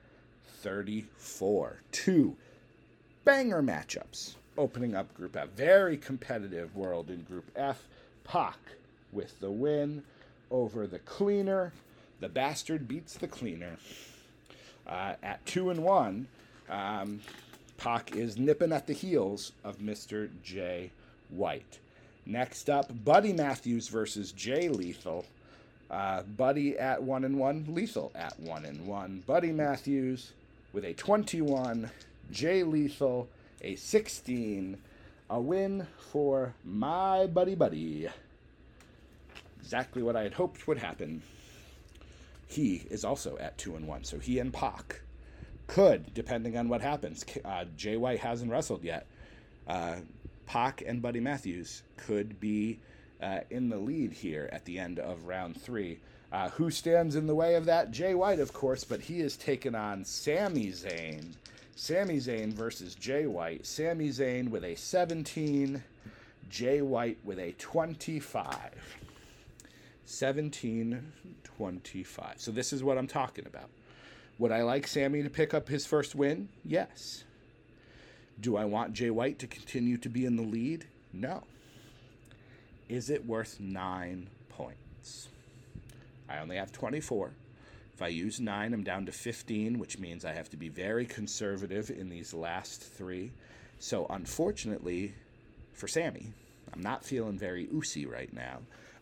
34. 0.63 1.83
Two 1.93 2.37
banger 3.25 3.63
matchups 3.63 4.35
opening 4.59 4.95
up 4.95 5.13
Group 5.15 5.37
F. 5.37 5.49
Very 5.51 5.97
competitive 5.97 6.75
world 6.75 7.11
in 7.11 7.23
Group 7.23 7.51
F. 7.57 7.87
Pac 8.25 8.59
with 9.13 9.39
the 9.41 9.51
win 9.51 10.03
over 10.51 10.87
the 10.87 10.99
cleaner 11.01 11.73
the 12.21 12.29
bastard 12.29 12.87
beats 12.87 13.15
the 13.15 13.29
cleaner. 13.29 13.77
Uh, 14.87 15.15
at 15.23 15.45
two 15.47 15.71
and 15.71 15.83
one, 15.83 16.29
um, 16.69 17.21
Pac 17.79 18.15
is 18.15 18.39
nipping 18.39 18.73
at 18.73 18.87
the 18.87 18.93
heels 18.93 19.53
of 19.65 19.79
Mr. 19.79 20.29
Jay 20.43 20.91
White. 21.31 21.79
Next 22.27 22.69
up, 22.69 22.93
Buddy 23.05 23.33
Matthews 23.33 23.89
versus 23.89 24.33
Jay 24.33 24.69
Lethal. 24.69 25.25
Uh, 25.91 26.23
Buddy 26.23 26.79
at 26.79 27.03
one 27.03 27.25
and 27.25 27.39
one, 27.39 27.65
Lethal 27.69 28.13
at 28.15 28.39
one 28.39 28.65
and 28.65 28.87
one. 28.87 29.25
Buddy 29.27 29.51
Matthews 29.51 30.33
with 30.73 30.85
a 30.85 30.93
21, 30.93 31.91
Jay 32.31 32.63
Lethal 32.63 33.29
a 33.63 33.77
16. 33.77 34.79
A 35.31 35.41
win 35.41 35.87
for 36.13 36.55
my 36.65 37.27
buddy 37.27 37.55
Buddy. 37.55 38.09
Exactly 39.61 40.03
what 40.03 40.17
I 40.17 40.23
had 40.23 40.35
hoped 40.35 40.67
would 40.67 40.79
happen 40.79 41.23
he 42.51 42.83
is 42.91 43.05
also 43.05 43.39
at 43.39 43.57
two 43.59 43.77
and 43.77 43.87
one. 43.87 44.03
So 44.05 44.19
he 44.19 44.41
and 44.41 44.53
Pac 44.53 45.03
could, 45.69 46.13
depending 46.15 46.57
on 46.57 46.69
what 46.69 46.81
happens. 46.81 47.25
Uh, 47.45 47.65
Jay 47.77 47.97
White 47.97 48.19
hasn't 48.19 48.51
wrestled 48.51 48.83
yet. 48.83 49.07
Uh, 49.69 49.97
Pac 50.47 50.83
and 50.85 51.01
Buddy 51.01 51.21
Matthews 51.21 51.83
could 51.97 52.41
be 52.41 52.81
uh, 53.23 53.41
in 53.51 53.69
the 53.69 53.77
lead 53.79 54.13
here 54.13 54.49
at 54.53 54.65
the 54.65 54.81
end 54.81 54.99
of 54.99 55.27
round 55.27 55.61
three. 55.61 56.01
Uh, 56.33 56.49
who 56.51 56.71
stands 56.71 57.15
in 57.15 57.27
the 57.27 57.35
way 57.35 57.55
of 57.55 57.67
that? 57.67 57.93
Jay 57.93 58.15
White, 58.15 58.41
of 58.41 58.53
course, 58.53 58.83
but 58.83 59.01
he 59.01 59.21
is 59.21 59.37
taken 59.37 59.77
on 59.77 60.05
Sami 60.05 60.69
Zayn. 60.69 61.35
Sami 61.77 62.17
Zayn 62.17 62.53
versus 62.53 62.97
Jay 62.97 63.27
White. 63.27 63.65
Sami 63.65 64.09
Zayn 64.09 64.49
with 64.49 64.65
a 64.65 64.75
17, 64.75 65.83
Jay 66.49 66.83
White 66.83 67.19
with 67.25 67.39
a 67.39 67.53
25. 67.53 68.47
1725. 70.11 72.35
So 72.39 72.51
this 72.51 72.73
is 72.73 72.83
what 72.83 72.99
I'm 72.99 73.07
talking 73.07 73.47
about. 73.47 73.71
Would 74.39 74.51
I 74.53 74.63
like 74.63 74.87
Sami 74.87 75.23
to 75.23 75.31
pick 75.31 75.55
up 75.55 75.69
his 75.69 75.87
first 75.87 76.15
win? 76.15 76.49
Yes. 76.65 77.25
Do 78.41 78.57
I 78.57 78.65
want 78.65 78.95
Jay 78.95 79.11
White 79.11 79.39
to 79.41 79.47
continue 79.47 79.99
to 79.99 80.09
be 80.09 80.25
in 80.25 80.37
the 80.37 80.43
lead? 80.43 80.87
No. 81.13 81.43
Is 82.89 83.11
it 83.11 83.27
worth 83.27 83.61
nine 83.61 84.31
points? 84.49 85.29
I 86.29 86.39
only 86.39 86.57
have 86.57 86.73
24. 86.73 87.33
If 87.93 88.03
I 88.03 88.09
use 88.09 88.41
nine, 88.41 88.73
I'm 88.73 88.83
down 88.83 89.05
to 89.07 89.13
15, 89.13 89.79
which 89.79 89.99
means 89.99 90.25
I 90.25 90.33
have 90.33 90.49
to 90.51 90.57
be 90.57 90.71
very 90.71 91.05
conservative 91.05 91.91
in 91.91 92.09
these 92.09 92.33
last 92.33 92.83
three. 92.83 93.33
So, 93.79 94.07
unfortunately, 94.09 95.13
for 95.75 95.87
Sami, 95.87 96.33
I'm 96.73 96.81
not 96.81 97.05
feeling 97.05 97.39
very 97.39 97.69
oozy 97.73 98.07
right 98.07 98.33
now 98.33 98.61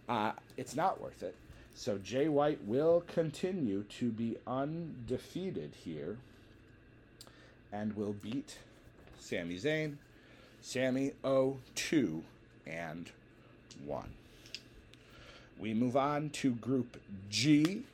uh, 0.09 0.33
it's 0.57 0.75
not 0.75 1.01
worth 1.01 1.23
it. 1.23 1.35
So 1.75 1.99
Jay 1.99 2.29
White 2.29 2.65
will 2.65 3.05
continue 3.07 3.85
to 4.01 4.11
be 4.11 4.37
undefeated 4.47 5.73
here 5.85 6.17
and 7.73 7.95
will 7.95 8.15
beat 8.15 8.59
Sami 9.19 9.57
Zayn. 9.57 9.97
Sami 10.61 11.13
0 11.25 11.59
2 11.77 12.25
and 12.67 13.11
1. 13.85 14.09
We 15.59 15.75
move 15.75 15.97
on 15.97 16.31
to 16.31 16.53
Group 16.53 17.01
G. 17.31 17.85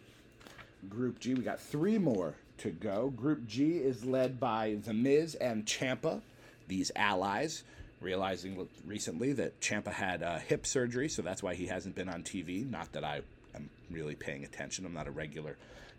Group 0.88 1.18
G, 1.20 1.34
we 1.34 1.42
got 1.42 1.60
three 1.60 1.98
more 1.98 2.34
to 2.58 2.70
go. 2.70 3.10
Group 3.10 3.46
G 3.46 3.78
is 3.78 4.04
led 4.04 4.38
by 4.40 4.78
The 4.84 4.92
Miz 4.92 5.34
and 5.34 5.64
Ciampa, 5.66 6.20
these 6.68 6.90
allies 6.96 7.64
realizing 8.04 8.68
recently 8.86 9.32
that 9.32 9.60
Ciampa 9.60 9.92
had 9.92 10.22
uh, 10.22 10.38
hip 10.38 10.66
surgery, 10.66 11.08
so 11.08 11.22
that's 11.22 11.42
why 11.42 11.54
he 11.54 11.66
hasn't 11.66 11.94
been 11.96 12.08
on 12.08 12.22
TV. 12.22 12.68
Not 12.68 12.92
that 12.92 13.02
I 13.04 13.22
am 13.54 13.70
really 13.90 14.14
paying 14.14 14.44
attention. 14.44 14.86
I'm 14.86 14.94
not 14.94 15.08
a 15.08 15.10
regular 15.10 15.56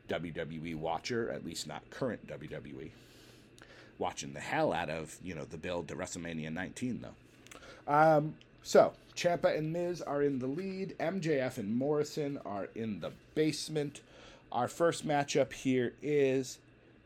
WWE 0.07 0.75
watcher, 0.75 1.31
at 1.31 1.45
least 1.45 1.67
not 1.67 1.89
current 1.89 2.27
WWE. 2.27 2.91
Watching 3.97 4.33
the 4.33 4.39
hell 4.39 4.71
out 4.71 4.89
of 4.89 5.17
you 5.23 5.33
know 5.35 5.45
the 5.45 5.57
build 5.57 5.87
to 5.87 5.95
WrestleMania 5.95 6.51
19 6.53 7.01
though. 7.01 7.93
Um, 7.93 8.35
So, 8.63 8.93
Ciampa 9.15 9.55
and 9.57 9.71
Miz 9.71 10.01
are 10.01 10.23
in 10.23 10.39
the 10.39 10.47
lead. 10.47 10.95
MJF 10.99 11.57
and 11.57 11.75
Morrison 11.75 12.39
are 12.45 12.67
in 12.75 12.99
the 12.99 13.11
basement. 13.35 14.01
Our 14.51 14.67
first 14.67 15.07
matchup 15.07 15.53
here 15.53 15.93
is 16.01 16.57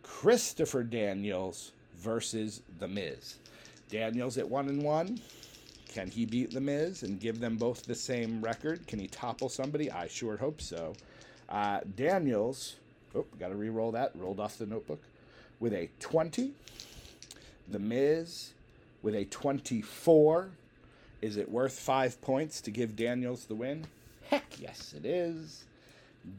Christopher 0.04 0.84
Daniels 0.84 1.72
versus 1.98 2.62
The 2.80 2.88
Miz. 2.88 3.38
Daniels 3.90 4.38
at 4.38 4.48
one 4.48 4.70
and 4.70 4.84
one. 4.84 5.20
Can 5.90 6.08
he 6.08 6.26
beat 6.26 6.52
The 6.52 6.62
Miz 6.62 7.04
and 7.04 7.20
give 7.20 7.40
them 7.40 7.58
both 7.58 7.84
the 7.84 7.96
same 7.96 8.42
record? 8.42 8.86
Can 8.88 9.00
he 9.00 9.08
topple 9.08 9.50
somebody? 9.50 9.90
I 9.92 10.08
sure 10.08 10.38
hope 10.38 10.62
so. 10.62 10.94
Uh, 11.50 11.80
Daniels, 11.96 12.76
oh, 13.16 13.26
got 13.40 13.50
to 13.50 13.56
re-roll 13.56 13.92
that. 13.94 14.12
Rolled 14.16 14.40
off 14.40 14.58
the 14.58 14.68
notebook 14.68 15.02
with 15.60 15.74
a 15.74 15.90
20. 16.00 16.52
The 17.68 17.80
Miz 17.80 18.52
with 19.02 19.16
a 19.16 19.26
24. 19.26 20.52
Is 21.22 21.38
it 21.38 21.50
worth 21.50 21.78
five 21.78 22.22
points 22.22 22.62
to 22.62 22.72
give 22.72 22.96
Daniels 22.96 23.46
the 23.46 23.56
win? 23.56 23.86
Heck 24.30 24.60
yes, 24.60 24.94
it 24.96 25.06
is. 25.06 25.66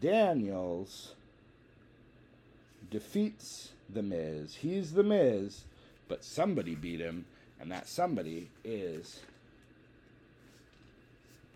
Daniels 0.01 1.15
defeats 2.91 3.73
The 3.93 4.03
Miz. 4.03 4.57
He's 4.57 4.93
The 4.93 5.03
Miz, 5.03 5.65
but 6.09 6.25
somebody 6.25 6.75
beat 6.75 7.01
him, 7.01 7.25
and 7.61 7.71
that 7.71 7.89
somebody 7.89 8.49
is 8.65 9.21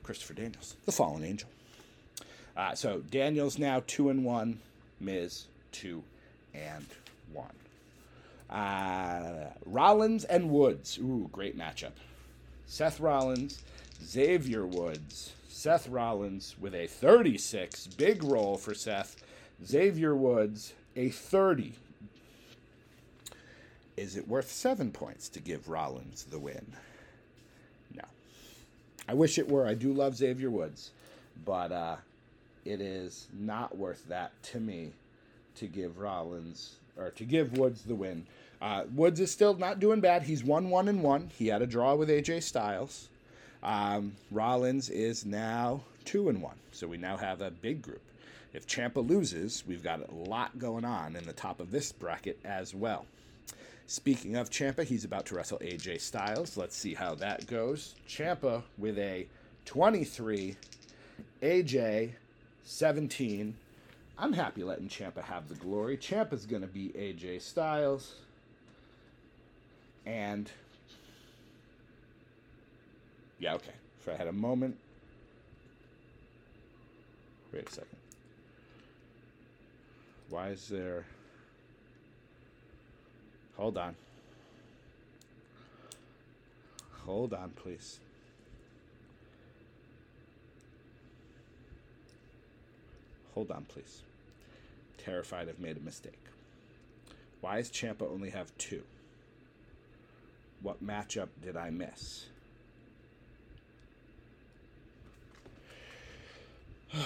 Christopher 0.03 0.35
Daniels, 0.35 0.77
the 0.85 0.93
fallen 0.93 1.25
angel. 1.25 1.49
Uh, 2.57 2.75
so 2.75 3.01
Daniels 3.11 3.59
now 3.59 3.83
two 3.87 4.11
and 4.11 4.25
one, 4.25 4.61
Miz 5.01 5.47
two 5.73 6.03
and 6.55 6.87
one. 7.33 7.51
Uh, 8.51 9.51
Rollins 9.67 10.25
and 10.25 10.51
Woods. 10.51 10.99
Ooh, 10.99 11.29
great 11.33 11.59
matchup. 11.59 11.93
Seth 12.67 13.01
Rollins, 13.01 13.63
Xavier 14.05 14.67
Woods. 14.67 15.33
Seth 15.49 15.89
Rollins 15.89 16.55
with 16.61 16.75
a 16.75 16.87
36, 16.87 17.87
big 17.89 18.23
roll 18.23 18.57
for 18.57 18.75
Seth. 18.75 19.17
Xavier 19.65 20.15
Woods, 20.15 20.75
a 20.95 21.09
30. 21.09 21.75
Is 23.97 24.17
it 24.17 24.27
worth 24.27 24.51
seven 24.51 24.91
points 24.91 25.29
to 25.31 25.41
give 25.41 25.69
Rollins 25.69 26.25
the 26.25 26.39
win? 26.39 26.73
No. 27.95 28.03
I 29.09 29.15
wish 29.15 29.39
it 29.39 29.49
were. 29.49 29.67
I 29.67 29.75
do 29.75 29.93
love 29.93 30.17
Xavier 30.17 30.51
Woods, 30.51 30.91
but 31.45 31.71
uh, 31.71 31.97
it 32.65 32.81
is 32.81 33.29
not 33.33 33.77
worth 33.77 34.09
that 34.09 34.33
to 34.45 34.61
me 34.61 34.93
to 35.57 35.67
give 35.67 35.99
Rollins 35.99 36.77
or 36.97 37.11
to 37.11 37.25
give 37.25 37.57
Woods 37.57 37.83
the 37.83 37.95
win. 37.95 38.27
Uh, 38.61 38.85
Woods 38.95 39.21
is 39.21 39.31
still 39.31 39.55
not 39.55 39.79
doing 39.79 40.01
bad. 40.01 40.25
He's 40.25 40.43
one 40.43 40.71
one 40.71 40.89
and 40.89 41.03
one. 41.03 41.31
He 41.39 41.49
had 41.49 41.63
a 41.63 41.67
draw 41.67 41.95
with 41.95 42.09
AJ 42.09 42.43
Styles. 42.43 43.09
Um, 43.63 44.17
Rollins 44.31 44.91
is 44.91 45.25
now 45.25 45.83
two 46.05 46.29
and 46.29 46.43
one. 46.43 46.57
So 46.73 46.87
we 46.87 46.97
now 46.97 47.17
have 47.17 47.41
a 47.41 47.51
big 47.51 47.83
group. 47.83 48.03
If 48.53 48.67
Ciampa 48.67 49.07
loses, 49.07 49.65
we've 49.67 49.83
got 49.83 50.09
a 50.09 50.15
lot 50.15 50.59
going 50.59 50.85
on 50.85 51.17
in 51.17 51.27
the 51.27 51.33
top 51.33 51.61
of 51.61 51.71
this 51.71 51.93
bracket 51.93 52.39
as 52.45 52.75
well. 52.75 53.07
Speaking 53.87 54.37
of 54.37 54.49
Ciampa, 54.49 54.85
he's 54.85 55.05
about 55.05 55.27
to 55.27 55.35
wrestle 55.35 55.59
AJ 55.59 56.01
Styles. 56.01 56.57
Let's 56.57 56.77
see 56.77 56.95
how 56.95 57.15
that 57.17 57.47
goes. 57.47 57.95
Ciampa 58.09 58.63
with 58.79 58.99
a 58.99 59.27
23, 59.67 60.57
AJ 61.43 62.13
17. 62.63 63.55
I'm 64.17 64.33
happy 64.33 64.65
letting 64.65 64.89
Ciampa 64.89 65.23
have 65.23 65.49
the 65.49 65.55
glory. 65.57 65.99
Ciampa's 65.99 66.47
going 66.47 66.63
to 66.63 66.69
be 66.69 66.89
AJ 66.91 67.43
Styles. 67.43 68.15
And 70.07 70.51
yeah, 73.39 73.55
okay. 73.55 73.73
If 74.01 74.09
I 74.09 74.17
had 74.17 74.29
a 74.29 74.33
moment. 74.33 74.77
Wait 77.53 77.69
a 77.69 77.71
second. 77.73 77.97
Why 80.31 80.49
is 80.49 80.69
there. 80.69 81.05
Hold 83.57 83.79
on. 83.79 83.95
Hold 87.05 87.35
on, 87.35 87.51
please. 87.51 88.01
Hold 93.35 93.51
on, 93.51 93.67
please. 93.69 94.03
Terrified 94.99 95.49
I've 95.49 95.59
made 95.61 95.77
a 95.77 95.81
mistake. 95.81 96.19
Why 97.41 97.57
does 97.57 97.71
Ciampa 97.71 98.11
only 98.11 98.31
have 98.31 98.57
two? 98.59 98.83
What 100.63 100.85
matchup 100.85 101.29
did 101.43 101.57
I 101.57 101.71
miss? 101.71 102.27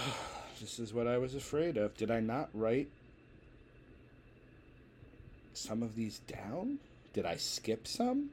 this 0.61 0.79
is 0.79 0.95
what 0.95 1.09
I 1.09 1.19
was 1.19 1.35
afraid 1.35 1.77
of. 1.77 1.97
Did 1.97 2.11
I 2.11 2.21
not 2.21 2.51
write 2.55 2.89
some 5.69 5.83
of 5.83 5.95
these 5.95 6.21
down? 6.21 6.79
Did 7.13 7.27
I 7.27 7.37
skip 7.37 7.87
some? 7.87 8.31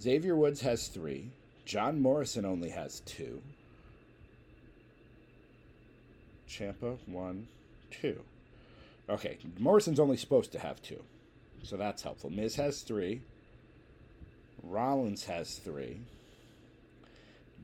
Xavier 0.00 0.36
Woods 0.36 0.60
has 0.60 0.86
three. 0.86 1.30
John 1.64 2.00
Morrison 2.00 2.44
only 2.44 2.70
has 2.70 3.00
two. 3.00 3.42
Ciampa, 6.48 6.96
one, 7.06 7.48
two. 7.90 8.20
Okay, 9.10 9.38
Morrison's 9.58 9.98
only 9.98 10.16
supposed 10.16 10.52
to 10.52 10.60
have 10.60 10.80
two. 10.80 11.02
So 11.64 11.76
that's 11.76 12.02
helpful. 12.02 12.30
Miz 12.30 12.54
has 12.54 12.82
three. 12.82 13.20
Rollins 14.62 15.24
has 15.24 15.56
three. 15.56 15.98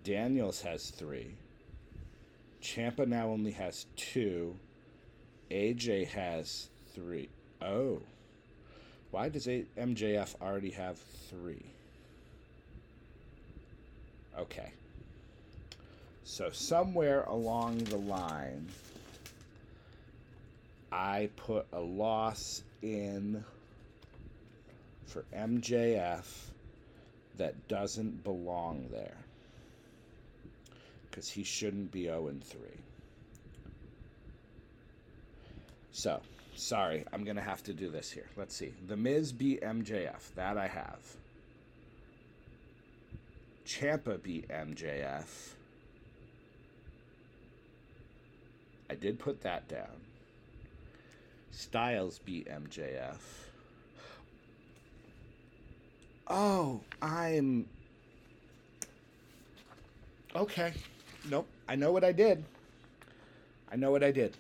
Daniels 0.03 0.63
has 0.63 0.91
three. 0.91 1.35
Ciampa 2.61 3.07
now 3.07 3.29
only 3.29 3.53
has 3.53 3.87
two. 3.95 4.57
AJ 5.51 6.09
has 6.09 6.69
three. 6.99 7.29
Oh. 7.63 8.01
Why 9.11 9.29
does 9.29 9.47
MJF 9.47 10.35
already 10.43 10.71
have 10.71 10.99
three? 11.31 11.65
Okay. 14.39 14.71
So 16.25 16.51
somewhere 16.51 17.23
along 17.23 17.79
the 17.85 17.97
line, 17.97 18.69
I 20.93 21.31
put 21.37 21.67
a 21.73 21.81
loss 21.81 22.63
in 22.83 23.45
for 25.07 25.25
MJF 25.35 26.27
that 27.39 27.69
doesn't 27.69 28.25
belong 28.25 28.89
there. 28.91 29.17
Because 31.11 31.31
he 31.31 31.45
shouldn't 31.45 31.91
be 31.91 32.05
0 32.05 32.29
and 32.29 32.45
3. 32.45 32.61
So, 35.93 36.21
sorry, 36.59 37.05
I'm 37.13 37.25
going 37.25 37.37
to 37.37 37.43
have 37.43 37.63
to 37.65 37.73
do 37.73 37.91
this 37.91 38.11
here. 38.11 38.27
Let's 38.37 38.55
see. 38.55 38.73
The 38.87 38.97
Miz 38.97 39.33
beat 39.33 39.63
MJF. 39.63 40.35
That 40.35 40.57
I 40.59 40.67
have. 40.67 41.01
Ciampa 43.67 44.23
beat 44.23 44.49
MJF. 44.49 45.53
I 48.91 48.95
did 48.95 49.19
put 49.19 49.43
that 49.43 49.69
down. 49.69 50.01
Styles 51.51 52.19
beat 52.19 52.49
MJF. 52.49 53.19
Oh, 56.27 56.81
I'm. 57.03 57.67
Okay. 60.35 60.73
Nope. 61.29 61.47
I 61.69 61.75
know 61.75 61.93
what 61.93 62.05
I 62.05 62.13
did. 62.13 62.45
I 63.71 63.77
know 63.77 63.91
what 63.91 64.03
I 64.03 64.11
did. 64.11 64.37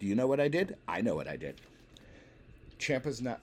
Do 0.00 0.06
you 0.06 0.14
know 0.14 0.26
what 0.26 0.40
I 0.40 0.48
did? 0.48 0.76
I 0.88 1.02
know 1.02 1.14
what 1.14 1.28
I 1.28 1.36
did. 1.36 1.56
Ciampa's 2.78 3.20
not. 3.20 3.40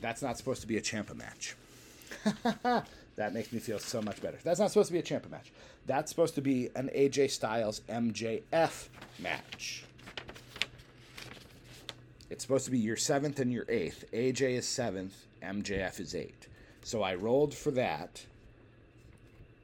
That's 0.00 0.22
not 0.22 0.36
supposed 0.36 0.60
to 0.60 0.66
be 0.68 0.76
a 0.76 0.80
Ciampa 0.80 1.16
match. 1.16 1.56
that 3.16 3.34
makes 3.34 3.52
me 3.52 3.58
feel 3.58 3.78
so 3.78 4.00
much 4.00 4.22
better. 4.22 4.38
That's 4.44 4.60
not 4.60 4.70
supposed 4.70 4.88
to 4.88 4.92
be 4.92 4.98
a 4.98 5.02
Ciampa 5.02 5.30
match. 5.30 5.50
That's 5.86 6.10
supposed 6.10 6.34
to 6.36 6.42
be 6.42 6.68
an 6.76 6.90
AJ 6.94 7.30
Styles 7.30 7.80
MJF 7.88 8.88
match. 9.18 9.84
It's 12.30 12.44
supposed 12.44 12.66
to 12.66 12.70
be 12.70 12.78
your 12.78 12.96
seventh 12.96 13.40
and 13.40 13.50
your 13.50 13.64
eighth. 13.68 14.04
AJ 14.12 14.58
is 14.58 14.68
seventh, 14.68 15.24
MJF 15.42 15.98
is 15.98 16.14
eight. 16.14 16.46
So 16.82 17.02
I 17.02 17.14
rolled 17.14 17.54
for 17.54 17.70
that. 17.72 18.26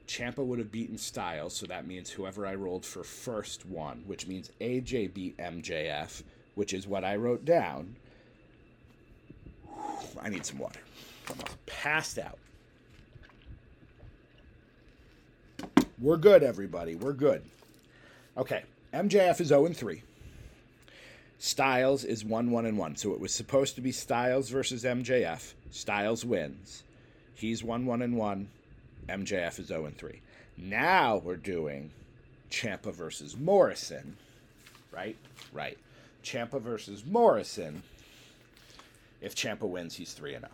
Ciampa 0.07 0.45
would 0.45 0.59
have 0.59 0.71
beaten 0.71 0.97
Styles, 0.97 1.55
so 1.55 1.65
that 1.65 1.87
means 1.87 2.09
whoever 2.09 2.45
I 2.45 2.55
rolled 2.55 2.85
for 2.85 3.03
first 3.03 3.65
won, 3.65 4.03
which 4.05 4.27
means 4.27 4.51
AJ 4.61 5.13
beat 5.13 5.37
MJF, 5.37 6.23
which 6.55 6.73
is 6.73 6.87
what 6.87 7.03
I 7.03 7.15
wrote 7.15 7.45
down. 7.45 7.95
I 10.21 10.29
need 10.29 10.45
some 10.45 10.59
water. 10.59 10.79
I'm 11.29 11.37
passed 11.65 12.19
out. 12.19 12.37
We're 15.99 16.17
good, 16.17 16.43
everybody. 16.43 16.95
We're 16.95 17.13
good. 17.13 17.43
Okay. 18.37 18.63
MJF 18.93 19.41
is 19.41 19.47
0 19.47 19.65
and 19.65 19.75
3. 19.75 20.03
Styles 21.37 22.03
is 22.03 22.23
1 22.23 22.51
1 22.51 22.65
and 22.65 22.77
1. 22.77 22.95
So 22.95 23.13
it 23.13 23.19
was 23.19 23.33
supposed 23.33 23.75
to 23.75 23.81
be 23.81 23.91
Styles 23.91 24.49
versus 24.49 24.83
MJF. 24.83 25.53
Styles 25.71 26.25
wins. 26.25 26.83
He's 27.33 27.63
1 27.63 27.85
1 27.85 28.01
and 28.01 28.15
1. 28.17 28.47
MJF 29.09 29.59
is 29.59 29.67
0 29.67 29.85
and 29.85 29.97
3. 29.97 30.21
Now 30.57 31.17
we're 31.17 31.35
doing 31.35 31.91
Ciampa 32.49 32.93
versus 32.93 33.37
Morrison. 33.37 34.17
Right? 34.91 35.17
Right. 35.53 35.77
Ciampa 36.23 36.61
versus 36.61 37.05
Morrison. 37.05 37.83
If 39.21 39.35
Ciampa 39.35 39.67
wins, 39.67 39.95
he's 39.95 40.13
3 40.13 40.35
and 40.35 40.45
0. 40.45 40.51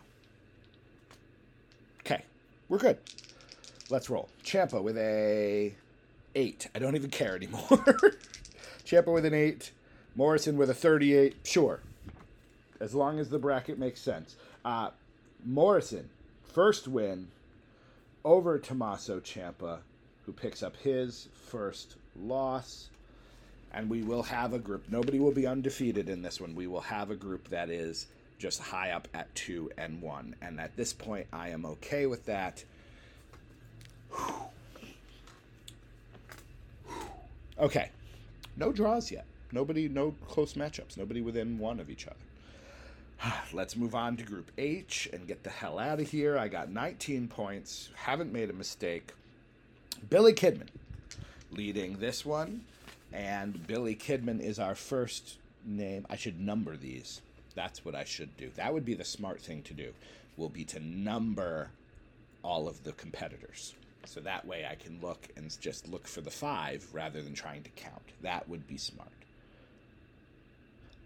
Okay. 2.00 2.24
We're 2.68 2.78
good. 2.78 2.98
Let's 3.90 4.10
roll. 4.10 4.28
Ciampa 4.44 4.82
with 4.82 4.98
a 4.98 5.74
8. 6.34 6.68
I 6.74 6.78
don't 6.78 6.96
even 6.96 7.10
care 7.10 7.36
anymore. 7.36 7.60
Ciampa 8.84 9.12
with 9.12 9.24
an 9.24 9.34
8. 9.34 9.70
Morrison 10.14 10.56
with 10.56 10.70
a 10.70 10.74
38. 10.74 11.36
Sure. 11.44 11.80
As 12.80 12.94
long 12.94 13.18
as 13.18 13.30
the 13.30 13.38
bracket 13.38 13.78
makes 13.78 14.00
sense. 14.00 14.36
Uh, 14.64 14.90
Morrison, 15.44 16.10
first 16.42 16.88
win 16.88 17.28
over 18.24 18.58
Tommaso 18.58 19.20
Ciampa, 19.20 19.78
who 20.24 20.32
picks 20.32 20.62
up 20.62 20.76
his 20.76 21.28
first 21.48 21.96
loss. 22.16 22.88
And 23.74 23.88
we 23.88 24.02
will 24.02 24.22
have 24.24 24.52
a 24.52 24.58
group. 24.58 24.84
Nobody 24.90 25.18
will 25.18 25.32
be 25.32 25.46
undefeated 25.46 26.10
in 26.10 26.20
this 26.20 26.40
one. 26.40 26.54
We 26.54 26.66
will 26.66 26.82
have 26.82 27.10
a 27.10 27.16
group 27.16 27.48
that 27.48 27.70
is 27.70 28.06
just 28.38 28.60
high 28.60 28.90
up 28.90 29.08
at 29.14 29.34
two 29.34 29.70
and 29.78 30.02
one. 30.02 30.36
And 30.42 30.60
at 30.60 30.76
this 30.76 30.92
point, 30.92 31.26
I 31.32 31.48
am 31.48 31.64
okay 31.64 32.06
with 32.06 32.26
that. 32.26 32.62
Okay. 37.58 37.90
No 38.56 38.72
draws 38.72 39.10
yet. 39.10 39.24
Nobody, 39.52 39.88
no 39.88 40.14
close 40.28 40.52
matchups. 40.52 40.98
Nobody 40.98 41.22
within 41.22 41.58
one 41.58 41.80
of 41.80 41.88
each 41.88 42.06
other. 42.06 42.16
Let's 43.52 43.76
move 43.76 43.94
on 43.94 44.16
to 44.16 44.24
Group 44.24 44.50
H 44.58 45.08
and 45.12 45.26
get 45.26 45.42
the 45.42 45.50
hell 45.50 45.78
out 45.78 46.00
of 46.00 46.10
here. 46.10 46.38
I 46.38 46.48
got 46.48 46.70
19 46.70 47.28
points. 47.28 47.90
Haven't 47.94 48.32
made 48.32 48.50
a 48.50 48.54
mistake. 48.54 49.12
Billy 50.10 50.32
Kidman 50.32 50.68
leading 51.50 51.98
this 51.98 52.24
one. 52.24 52.64
And 53.12 53.66
Billy 53.66 53.94
Kidman 53.94 54.40
is 54.40 54.58
our 54.58 54.74
first 54.74 55.36
name. 55.64 56.06
I 56.08 56.16
should 56.16 56.40
number 56.40 56.76
these. 56.76 57.20
That's 57.54 57.84
what 57.84 57.94
I 57.94 58.04
should 58.04 58.36
do. 58.36 58.50
That 58.56 58.72
would 58.72 58.84
be 58.84 58.94
the 58.94 59.04
smart 59.04 59.40
thing 59.40 59.62
to 59.64 59.74
do. 59.74 59.92
Will 60.36 60.48
be 60.48 60.64
to 60.64 60.80
number 60.80 61.68
all 62.42 62.66
of 62.66 62.82
the 62.84 62.92
competitors. 62.92 63.74
So 64.06 64.20
that 64.20 64.46
way 64.46 64.66
I 64.68 64.74
can 64.74 64.98
look 65.00 65.28
and 65.36 65.54
just 65.60 65.86
look 65.88 66.08
for 66.08 66.22
the 66.22 66.30
five 66.30 66.86
rather 66.92 67.22
than 67.22 67.34
trying 67.34 67.62
to 67.62 67.70
count. 67.70 68.02
That 68.22 68.48
would 68.48 68.66
be 68.66 68.78
smart. 68.78 69.10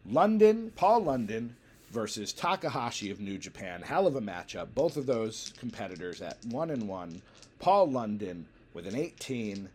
London, 0.08 0.72
Paul 0.76 1.00
London 1.00 1.56
versus 1.96 2.34
Takahashi 2.34 3.10
of 3.10 3.20
New 3.20 3.38
Japan. 3.38 3.80
Hell 3.80 4.06
of 4.06 4.16
a 4.16 4.20
matchup. 4.20 4.68
Both 4.74 4.98
of 4.98 5.06
those 5.06 5.54
competitors 5.58 6.20
at 6.20 6.36
one 6.44 6.68
and 6.68 6.86
one. 6.86 7.22
Paul 7.58 7.90
London 7.90 8.44
with 8.74 8.86
an 8.86 8.94
18, 8.94 9.66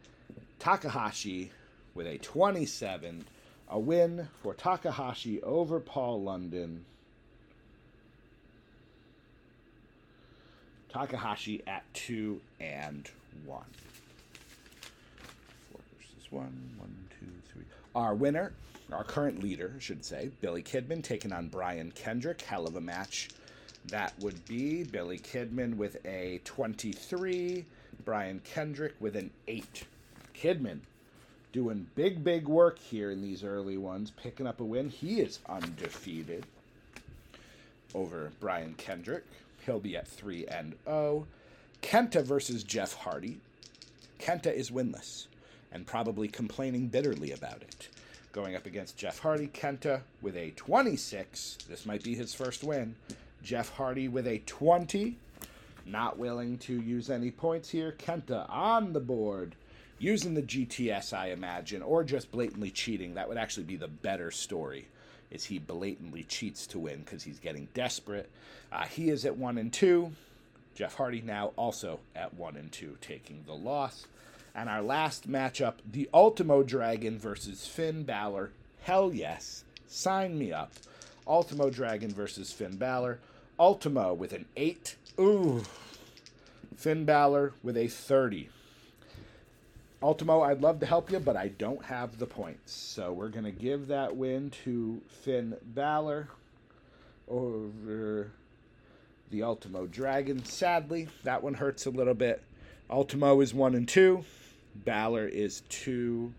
Takahashi 0.59 1.49
with 1.95 2.05
a 2.05 2.19
27. 2.19 3.25
A 3.69 3.79
win 3.79 4.27
for 4.43 4.53
Takahashi 4.53 5.41
over 5.41 5.79
Paul 5.79 6.21
London. 6.21 6.85
Takahashi 10.93 11.63
at 11.65 11.91
two 11.95 12.39
and 12.59 13.09
one. 13.47 13.65
Four 15.71 15.81
versus 15.97 16.31
one, 16.31 16.75
one, 16.77 16.95
two, 17.19 17.25
three. 17.51 17.63
Our 17.95 18.13
winner, 18.13 18.53
our 18.93 19.03
current 19.03 19.41
leader, 19.41 19.73
I 19.75 19.79
should 19.79 20.03
say, 20.03 20.31
Billy 20.41 20.63
Kidman 20.63 21.03
taking 21.03 21.31
on 21.31 21.47
Brian 21.47 21.91
Kendrick. 21.91 22.41
Hell 22.41 22.67
of 22.67 22.75
a 22.75 22.81
match. 22.81 23.29
That 23.85 24.13
would 24.19 24.45
be 24.45 24.83
Billy 24.83 25.19
Kidman 25.19 25.75
with 25.75 26.05
a 26.05 26.41
23, 26.45 27.65
Brian 28.05 28.41
Kendrick 28.43 28.95
with 28.99 29.15
an 29.15 29.31
8. 29.47 29.85
Kidman 30.35 30.79
doing 31.51 31.87
big, 31.95 32.23
big 32.23 32.47
work 32.47 32.79
here 32.79 33.11
in 33.11 33.21
these 33.21 33.43
early 33.43 33.77
ones, 33.77 34.11
picking 34.11 34.47
up 34.47 34.59
a 34.59 34.63
win. 34.63 34.89
He 34.89 35.19
is 35.19 35.39
undefeated 35.49 36.45
over 37.93 38.31
Brian 38.39 38.73
Kendrick. 38.75 39.25
He'll 39.65 39.79
be 39.79 39.97
at 39.97 40.07
3 40.07 40.45
and 40.47 40.75
0. 40.85 41.27
Kenta 41.81 42.23
versus 42.23 42.63
Jeff 42.63 42.93
Hardy. 42.93 43.39
Kenta 44.19 44.53
is 44.53 44.71
winless 44.71 45.27
and 45.71 45.85
probably 45.85 46.27
complaining 46.27 46.87
bitterly 46.87 47.31
about 47.31 47.61
it. 47.61 47.89
Going 48.31 48.55
up 48.55 48.65
against 48.65 48.97
Jeff 48.97 49.19
Hardy, 49.19 49.47
Kenta 49.47 50.01
with 50.21 50.37
a 50.37 50.51
26. 50.51 51.57
This 51.67 51.85
might 51.85 52.03
be 52.03 52.15
his 52.15 52.33
first 52.33 52.63
win. 52.63 52.95
Jeff 53.43 53.69
Hardy 53.75 54.07
with 54.07 54.25
a 54.25 54.39
20. 54.45 55.17
Not 55.85 56.17
willing 56.17 56.57
to 56.59 56.73
use 56.73 57.09
any 57.09 57.31
points 57.31 57.69
here. 57.69 57.93
Kenta 57.97 58.49
on 58.49 58.93
the 58.93 58.99
board. 58.99 59.55
Using 59.99 60.33
the 60.33 60.41
GTS, 60.41 61.13
I 61.13 61.31
imagine, 61.31 61.81
or 61.81 62.03
just 62.03 62.31
blatantly 62.31 62.71
cheating. 62.71 63.15
That 63.15 63.27
would 63.27 63.37
actually 63.37 63.65
be 63.65 63.75
the 63.75 63.87
better 63.87 64.31
story 64.31 64.87
is 65.31 65.45
he 65.45 65.57
blatantly 65.57 66.23
cheats 66.23 66.67
to 66.67 66.77
win 66.79 66.99
because 66.99 67.23
he's 67.23 67.39
getting 67.39 67.67
desperate. 67.73 68.29
Uh, 68.71 68.83
he 68.85 69.09
is 69.09 69.25
at 69.25 69.37
one 69.37 69.57
and 69.57 69.71
two. 69.73 70.11
Jeff 70.75 70.95
Hardy 70.95 71.21
now 71.21 71.51
also 71.55 71.99
at 72.15 72.33
one 72.33 72.55
and 72.57 72.71
two, 72.71 72.97
taking 73.01 73.43
the 73.47 73.53
loss. 73.53 74.05
And 74.53 74.69
our 74.69 74.81
last 74.81 75.29
matchup, 75.29 75.75
the 75.89 76.09
Ultimo 76.13 76.63
Dragon 76.63 77.17
versus 77.17 77.65
Finn 77.65 78.03
Balor. 78.03 78.51
Hell 78.81 79.13
yes, 79.13 79.63
sign 79.87 80.37
me 80.37 80.51
up. 80.51 80.73
Ultimo 81.25 81.69
Dragon 81.69 82.11
versus 82.11 82.51
Finn 82.51 82.75
Balor. 82.75 83.19
Ultimo 83.59 84.13
with 84.13 84.33
an 84.33 84.45
eight. 84.57 84.95
Ooh. 85.19 85.63
Finn 86.75 87.05
Balor 87.05 87.53
with 87.63 87.77
a 87.77 87.87
30. 87.87 88.49
Ultimo, 90.03 90.41
I'd 90.41 90.61
love 90.61 90.79
to 90.79 90.87
help 90.87 91.11
you, 91.11 91.19
but 91.19 91.37
I 91.37 91.49
don't 91.49 91.85
have 91.85 92.17
the 92.17 92.25
points. 92.25 92.73
So 92.73 93.13
we're 93.13 93.29
going 93.29 93.45
to 93.45 93.51
give 93.51 93.87
that 93.87 94.15
win 94.15 94.49
to 94.63 94.99
Finn 95.07 95.55
Balor 95.63 96.27
over 97.27 98.31
the 99.29 99.43
Ultimo 99.43 99.85
Dragon. 99.85 100.43
Sadly, 100.43 101.07
that 101.23 101.43
one 101.43 101.53
hurts 101.53 101.85
a 101.85 101.91
little 101.91 102.15
bit. 102.15 102.41
Ultimo 102.89 103.39
is 103.41 103.53
1 103.53 103.75
and 103.75 103.87
2. 103.87 104.25
Balor 104.75 105.27
is 105.27 105.61
2 105.69 106.31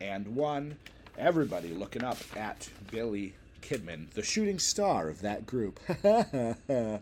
and 0.00 0.34
1. 0.34 0.76
Everybody 1.18 1.68
looking 1.68 2.04
up 2.04 2.18
at 2.36 2.68
Billy 2.90 3.34
Kidman, 3.62 4.10
the 4.10 4.22
shooting 4.22 4.58
star 4.58 5.08
of 5.08 5.22
that 5.22 5.46
group. 5.46 5.80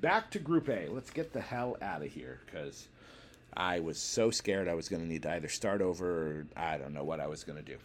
Back 0.00 0.30
to 0.30 0.38
Group 0.38 0.68
A. 0.68 0.88
Let's 0.88 1.10
get 1.10 1.32
the 1.32 1.40
hell 1.40 1.76
out 1.80 2.02
of 2.02 2.08
here 2.08 2.40
because 2.44 2.88
I 3.56 3.80
was 3.80 3.98
so 3.98 4.30
scared 4.30 4.68
I 4.68 4.74
was 4.74 4.88
going 4.88 5.02
to 5.02 5.08
need 5.08 5.22
to 5.22 5.32
either 5.32 5.48
start 5.48 5.80
over 5.80 6.06
or 6.06 6.46
I 6.56 6.76
don't 6.76 6.92
know 6.92 7.04
what 7.04 7.20
I 7.20 7.26
was 7.26 7.44
going 7.44 7.58
to 7.58 7.64
do. 7.64 7.78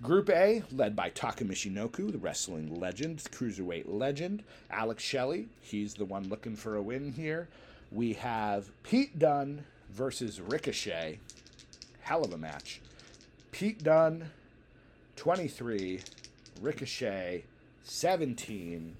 Group 0.00 0.30
A, 0.30 0.62
led 0.70 0.94
by 0.94 1.10
Taka 1.10 1.44
Michinoku, 1.44 2.12
the 2.12 2.18
wrestling 2.18 2.78
legend, 2.78 3.18
cruiserweight 3.32 3.84
legend. 3.86 4.44
Alex 4.70 5.02
Shelley, 5.02 5.48
he's 5.60 5.94
the 5.94 6.04
one 6.04 6.28
looking 6.28 6.54
for 6.54 6.76
a 6.76 6.82
win 6.82 7.12
here. 7.12 7.48
We 7.90 8.12
have 8.14 8.70
Pete 8.82 9.18
Dunne 9.18 9.64
versus 9.90 10.40
Ricochet. 10.40 11.20
Hell 12.00 12.24
of 12.24 12.32
a 12.32 12.38
match. 12.38 12.80
Pete 13.50 13.82
Dunne, 13.82 14.30
23. 15.16 16.00
Ricochet, 16.60 17.44
17. 17.84 18.96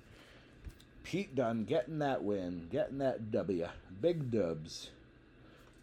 Pete 1.03 1.35
Dunne 1.35 1.65
getting 1.65 1.99
that 1.99 2.23
win, 2.23 2.69
getting 2.71 2.99
that 2.99 3.31
W. 3.31 3.69
Big 4.01 4.31
dubs 4.31 4.91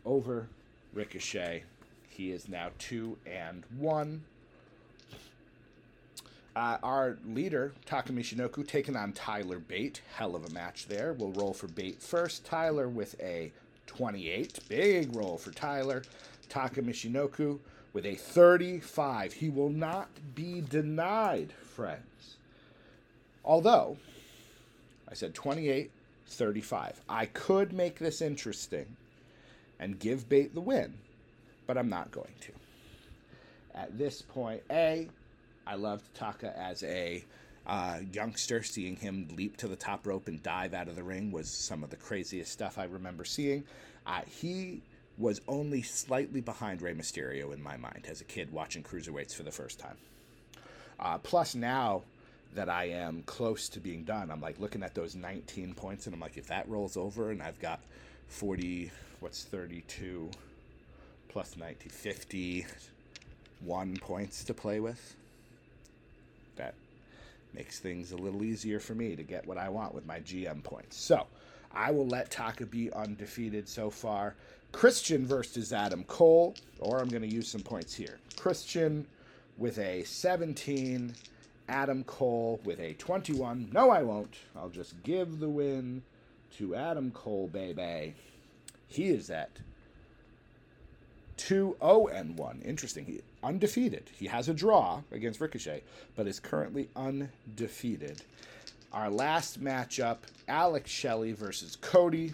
over 0.05 0.47
Ricochet. 0.93 1.63
He 2.09 2.31
is 2.31 2.47
now 2.47 2.69
2 2.79 3.17
and 3.25 3.63
1. 3.77 4.23
Uh, 6.55 6.77
our 6.83 7.17
leader, 7.27 7.73
Taka 7.85 8.13
Michinoku, 8.13 8.65
taking 8.65 8.95
on 8.95 9.11
Tyler 9.11 9.59
Bate. 9.59 10.01
Hell 10.15 10.35
of 10.35 10.45
a 10.45 10.49
match 10.51 10.87
there. 10.87 11.11
We'll 11.11 11.33
roll 11.33 11.53
for 11.53 11.67
Bate 11.67 12.01
first. 12.01 12.45
Tyler 12.45 12.87
with 12.87 13.19
a 13.19 13.51
28. 13.87 14.59
Big 14.69 15.13
roll 15.13 15.37
for 15.37 15.51
Tyler. 15.51 16.03
Taka 16.47 16.81
Michinoku 16.81 17.59
with 17.91 18.05
a 18.05 18.15
35. 18.15 19.33
He 19.33 19.49
will 19.49 19.69
not 19.69 20.07
be 20.33 20.61
denied, 20.61 21.51
friends. 21.51 22.37
Although, 23.43 23.97
I 25.09 25.13
said 25.13 25.33
28, 25.33 25.91
35. 26.27 27.01
I 27.09 27.25
could 27.25 27.73
make 27.73 27.99
this 27.99 28.21
interesting 28.21 28.95
and 29.77 29.99
give 29.99 30.29
Bate 30.29 30.55
the 30.55 30.61
win, 30.61 30.93
but 31.67 31.77
I'm 31.77 31.89
not 31.89 32.11
going 32.11 32.33
to. 32.41 32.51
At 33.77 33.97
this 33.97 34.21
point, 34.21 34.63
A, 34.71 35.09
I 35.67 35.75
loved 35.75 36.13
Taka 36.15 36.57
as 36.57 36.83
a 36.83 37.23
uh, 37.65 37.99
youngster. 38.11 38.63
Seeing 38.63 38.95
him 38.95 39.27
leap 39.35 39.57
to 39.57 39.67
the 39.67 39.75
top 39.75 40.05
rope 40.05 40.27
and 40.27 40.41
dive 40.41 40.73
out 40.73 40.87
of 40.87 40.95
the 40.95 41.03
ring 41.03 41.31
was 41.31 41.49
some 41.49 41.83
of 41.83 41.89
the 41.89 41.95
craziest 41.95 42.51
stuff 42.51 42.77
I 42.77 42.85
remember 42.85 43.25
seeing. 43.25 43.63
Uh, 44.05 44.21
he 44.27 44.81
was 45.17 45.41
only 45.47 45.81
slightly 45.81 46.41
behind 46.41 46.81
Rey 46.81 46.93
Mysterio 46.93 47.53
in 47.53 47.63
my 47.63 47.77
mind 47.77 48.05
as 48.09 48.21
a 48.21 48.25
kid 48.25 48.51
watching 48.51 48.83
cruiserweights 48.83 49.33
for 49.33 49.43
the 49.43 49.51
first 49.51 49.79
time. 49.79 49.95
Uh, 50.99 51.17
plus, 51.17 51.55
now 51.55 52.03
that 52.55 52.69
I 52.69 52.85
am 52.85 53.21
close 53.23 53.69
to 53.69 53.79
being 53.79 54.03
done. 54.03 54.29
I'm 54.31 54.41
like 54.41 54.59
looking 54.59 54.81
at 54.81 54.95
those 54.95 55.15
19 55.15 55.75
points, 55.75 56.07
and 56.07 56.15
I'm 56.15 56.21
like, 56.21 56.37
if 56.37 56.47
that 56.47 56.67
rolls 56.67 56.97
over, 56.97 57.29
and 57.31 57.43
I've 57.43 57.59
got 57.59 57.81
40, 58.29 58.91
what's 59.19 59.43
32 59.43 60.31
plus 61.29 61.55
90, 61.57 61.89
51 61.89 63.97
points 63.97 64.43
to 64.45 64.53
play 64.53 64.79
with. 64.79 65.15
Makes 67.55 67.79
things 67.79 68.11
a 68.11 68.17
little 68.17 68.43
easier 68.43 68.81
for 68.81 68.95
me 68.95 69.15
to 69.15 69.23
get 69.23 69.47
what 69.47 69.57
I 69.57 69.69
want 69.69 69.95
with 69.95 70.05
my 70.05 70.19
GM 70.19 70.61
points. 70.61 70.97
So 70.97 71.25
I 71.71 71.89
will 71.89 72.07
let 72.07 72.29
Taka 72.29 72.65
be 72.65 72.91
undefeated 72.91 73.69
so 73.69 73.89
far. 73.89 74.35
Christian 74.73 75.25
versus 75.25 75.71
Adam 75.71 76.03
Cole, 76.03 76.53
or 76.79 76.99
I'm 76.99 77.07
going 77.07 77.21
to 77.21 77.33
use 77.33 77.47
some 77.47 77.61
points 77.61 77.95
here. 77.95 78.19
Christian 78.35 79.07
with 79.57 79.79
a 79.79 80.03
17, 80.03 81.15
Adam 81.69 82.03
Cole 82.03 82.59
with 82.65 82.81
a 82.81 82.93
21. 82.95 83.69
No, 83.71 83.89
I 83.89 84.03
won't. 84.03 84.35
I'll 84.53 84.69
just 84.69 85.01
give 85.03 85.39
the 85.39 85.47
win 85.47 86.03
to 86.57 86.75
Adam 86.75 87.11
Cole, 87.11 87.47
baby. 87.47 88.15
He 88.87 89.05
is 89.05 89.29
at 89.29 89.49
2 91.37 91.77
0 91.79 92.07
and 92.07 92.37
1. 92.37 92.61
Interesting. 92.65 93.05
He 93.05 93.21
undefeated. 93.45 94.09
He 94.17 94.25
has 94.27 94.49
a 94.49 94.53
draw 94.53 95.01
against 95.11 95.39
Ricochet, 95.39 95.83
but 96.15 96.27
is 96.27 96.39
currently 96.39 96.89
undefeated. 96.95 98.23
Our 98.91 99.09
last 99.09 99.63
matchup 99.63 100.17
Alex 100.47 100.89
Shelley 100.89 101.31
versus 101.33 101.75
Cody. 101.75 102.33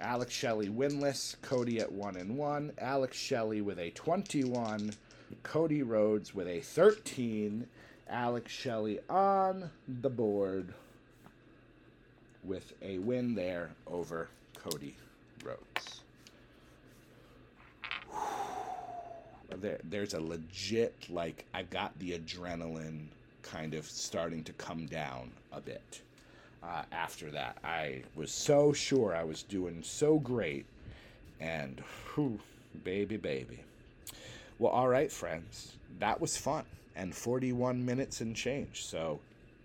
Alex 0.00 0.32
Shelley 0.32 0.68
winless, 0.68 1.36
Cody 1.42 1.80
at 1.80 1.90
1 1.90 2.16
and 2.16 2.36
1. 2.36 2.72
Alex 2.78 3.16
Shelley 3.16 3.60
with 3.60 3.78
a 3.78 3.90
21, 3.90 4.92
Cody 5.42 5.82
Rhodes 5.82 6.34
with 6.34 6.46
a 6.46 6.60
13. 6.60 7.66
Alex 8.08 8.50
Shelley 8.50 8.98
on 9.08 9.70
the 10.00 10.10
board 10.10 10.74
with 12.42 12.72
a 12.82 12.98
win 12.98 13.34
there 13.34 13.70
over 13.86 14.28
Cody 14.58 14.96
Rhodes. 15.44 16.00
There, 19.60 19.78
there's 19.84 20.14
a 20.14 20.20
legit, 20.20 20.94
like, 21.08 21.44
I've 21.54 21.70
got 21.70 21.98
the 21.98 22.18
adrenaline 22.18 23.06
kind 23.42 23.74
of 23.74 23.86
starting 23.86 24.44
to 24.44 24.52
come 24.54 24.86
down 24.86 25.30
a 25.52 25.60
bit 25.60 26.00
uh, 26.62 26.82
after 26.92 27.30
that. 27.30 27.58
I 27.64 28.02
was 28.14 28.30
so 28.30 28.72
sure 28.72 29.14
I 29.14 29.24
was 29.24 29.42
doing 29.42 29.82
so 29.82 30.18
great, 30.18 30.66
and 31.40 31.82
whew, 32.14 32.38
baby, 32.84 33.16
baby. 33.16 33.60
Well, 34.58 34.72
all 34.72 34.88
right, 34.88 35.10
friends, 35.10 35.76
that 35.98 36.20
was 36.20 36.36
fun 36.36 36.64
and 36.96 37.14
41 37.14 37.84
minutes 37.84 38.20
and 38.20 38.36
change. 38.36 38.84
So 38.84 39.20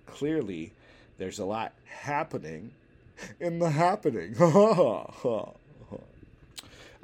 clearly, 0.05 0.71
there's 1.17 1.39
a 1.39 1.45
lot 1.45 1.73
happening 1.85 2.71
in 3.39 3.59
the 3.59 3.69
happening. 3.69 4.35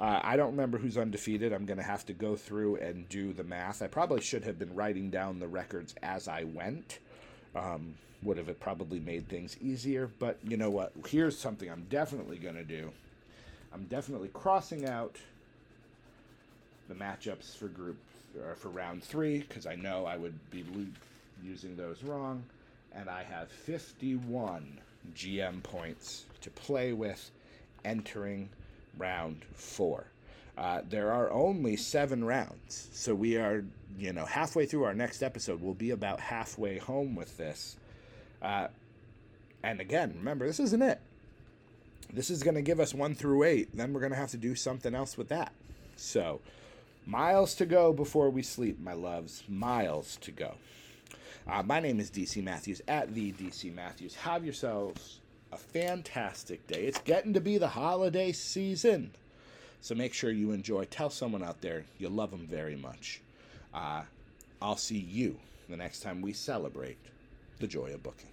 uh, 0.02 0.20
I 0.24 0.36
don't 0.36 0.52
remember 0.52 0.80
who's 0.80 0.98
undefeated. 0.98 1.54
I'm 1.54 1.68
going 1.68 1.78
to 1.78 1.84
have 1.84 2.08
to 2.08 2.14
go 2.14 2.36
through 2.36 2.78
and 2.78 3.08
do 3.08 3.34
the 3.34 3.44
math. 3.44 3.84
I 3.84 3.88
probably 3.88 4.22
should 4.22 4.44
have 4.46 4.58
been 4.58 4.74
writing 4.74 5.12
down 5.12 5.40
the 5.40 5.48
records 5.48 5.94
as 6.02 6.28
I 6.28 6.44
went. 6.44 6.98
Um, 7.56 7.94
would 8.24 8.38
have 8.38 8.60
probably 8.60 9.00
made 9.00 9.28
things 9.28 9.56
easier. 9.62 10.10
But 10.18 10.40
you 10.44 10.58
know 10.58 10.72
what? 10.72 10.92
Here's 11.08 11.38
something 11.38 11.70
I'm 11.70 11.86
definitely 11.90 12.38
going 12.38 12.56
to 12.56 12.64
do. 12.64 12.92
I'm 13.74 13.84
definitely 13.84 14.30
crossing 14.30 14.88
out 14.88 15.18
the 16.90 16.96
matchups 16.96 17.56
for 17.56 17.68
group 17.68 17.98
or 18.44 18.56
for 18.56 18.70
round 18.70 19.04
three 19.04 19.40
because 19.40 19.68
I 19.68 19.76
know 19.76 20.06
I 20.06 20.18
would 20.18 20.38
be 20.50 20.66
lo- 20.74 20.86
using 21.44 21.76
those 21.78 22.04
wrong, 22.04 22.44
and 22.94 23.08
I 23.08 23.24
have 23.24 23.50
51 23.50 24.80
GM 25.16 25.62
points 25.62 26.26
to 26.42 26.50
play 26.50 26.92
with 26.92 27.30
entering 27.86 28.50
round 28.98 29.44
four. 29.54 30.06
Uh, 30.58 30.82
there 30.90 31.12
are 31.12 31.32
only 31.32 31.76
seven 31.76 32.24
rounds, 32.24 32.90
so 32.92 33.16
we 33.16 33.38
are, 33.38 33.64
you 33.98 34.14
know, 34.14 34.26
halfway 34.26 34.66
through 34.66 34.84
our 34.84 34.94
next 34.94 35.24
episode. 35.24 35.62
We'll 35.62 35.74
be 35.74 35.92
about 35.92 36.20
halfway 36.20 36.78
home 36.78 37.16
with 37.16 37.38
this. 37.38 37.78
Uh, 38.42 38.68
and 39.64 39.80
again, 39.80 40.14
remember, 40.18 40.46
this 40.46 40.60
isn't 40.60 40.82
it. 40.82 41.00
This 42.14 42.30
is 42.30 42.44
going 42.44 42.56
to 42.56 42.62
give 42.62 42.80
us 42.80 42.94
one 42.94 43.16
through 43.16 43.44
eight. 43.44 43.76
Then 43.76 43.94
we're 43.94 44.02
going 44.02 44.12
to 44.12 44.18
have 44.18 44.32
to 44.32 44.38
do 44.38 44.54
something 44.54 44.94
else 44.94 45.18
with 45.18 45.30
that. 45.30 45.54
So, 45.96 46.42
miles 47.06 47.56
to 47.56 47.66
go 47.66 47.94
before 47.94 48.30
we 48.30 48.44
sleep, 48.44 48.80
my 48.80 48.94
loves. 48.94 49.44
Miles 49.48 50.18
to 50.18 50.32
go. 50.32 50.56
Uh, 51.48 51.64
my 51.64 51.80
name 51.80 52.00
is 52.00 52.12
DC 52.12 52.44
Matthews 52.44 52.82
at 52.88 53.14
the 53.14 53.32
DC 53.32 53.74
Matthews. 53.74 54.16
Have 54.16 54.44
yourselves 54.44 55.21
a 55.52 55.58
fantastic 55.58 56.66
day. 56.68 56.86
It's 56.86 57.00
getting 57.00 57.34
to 57.34 57.42
be 57.42 57.58
the 57.58 57.68
holiday 57.68 58.32
season. 58.32 59.12
So 59.82 59.96
make 59.96 60.14
sure 60.14 60.32
you 60.32 60.52
enjoy. 60.52 60.86
Tell 60.86 61.10
someone 61.10 61.44
out 61.44 61.62
there 61.62 61.84
you 61.98 62.10
love 62.10 62.32
them 62.32 62.48
very 62.48 62.76
much. 62.76 63.22
Uh, 63.74 64.04
I'll 64.62 64.78
see 64.78 65.00
you 65.00 65.38
the 65.70 65.78
next 65.78 66.02
time 66.02 66.22
we 66.22 66.34
celebrate 66.34 66.98
the 67.60 67.68
joy 67.68 67.94
of 67.94 68.04
booking. 68.04 68.31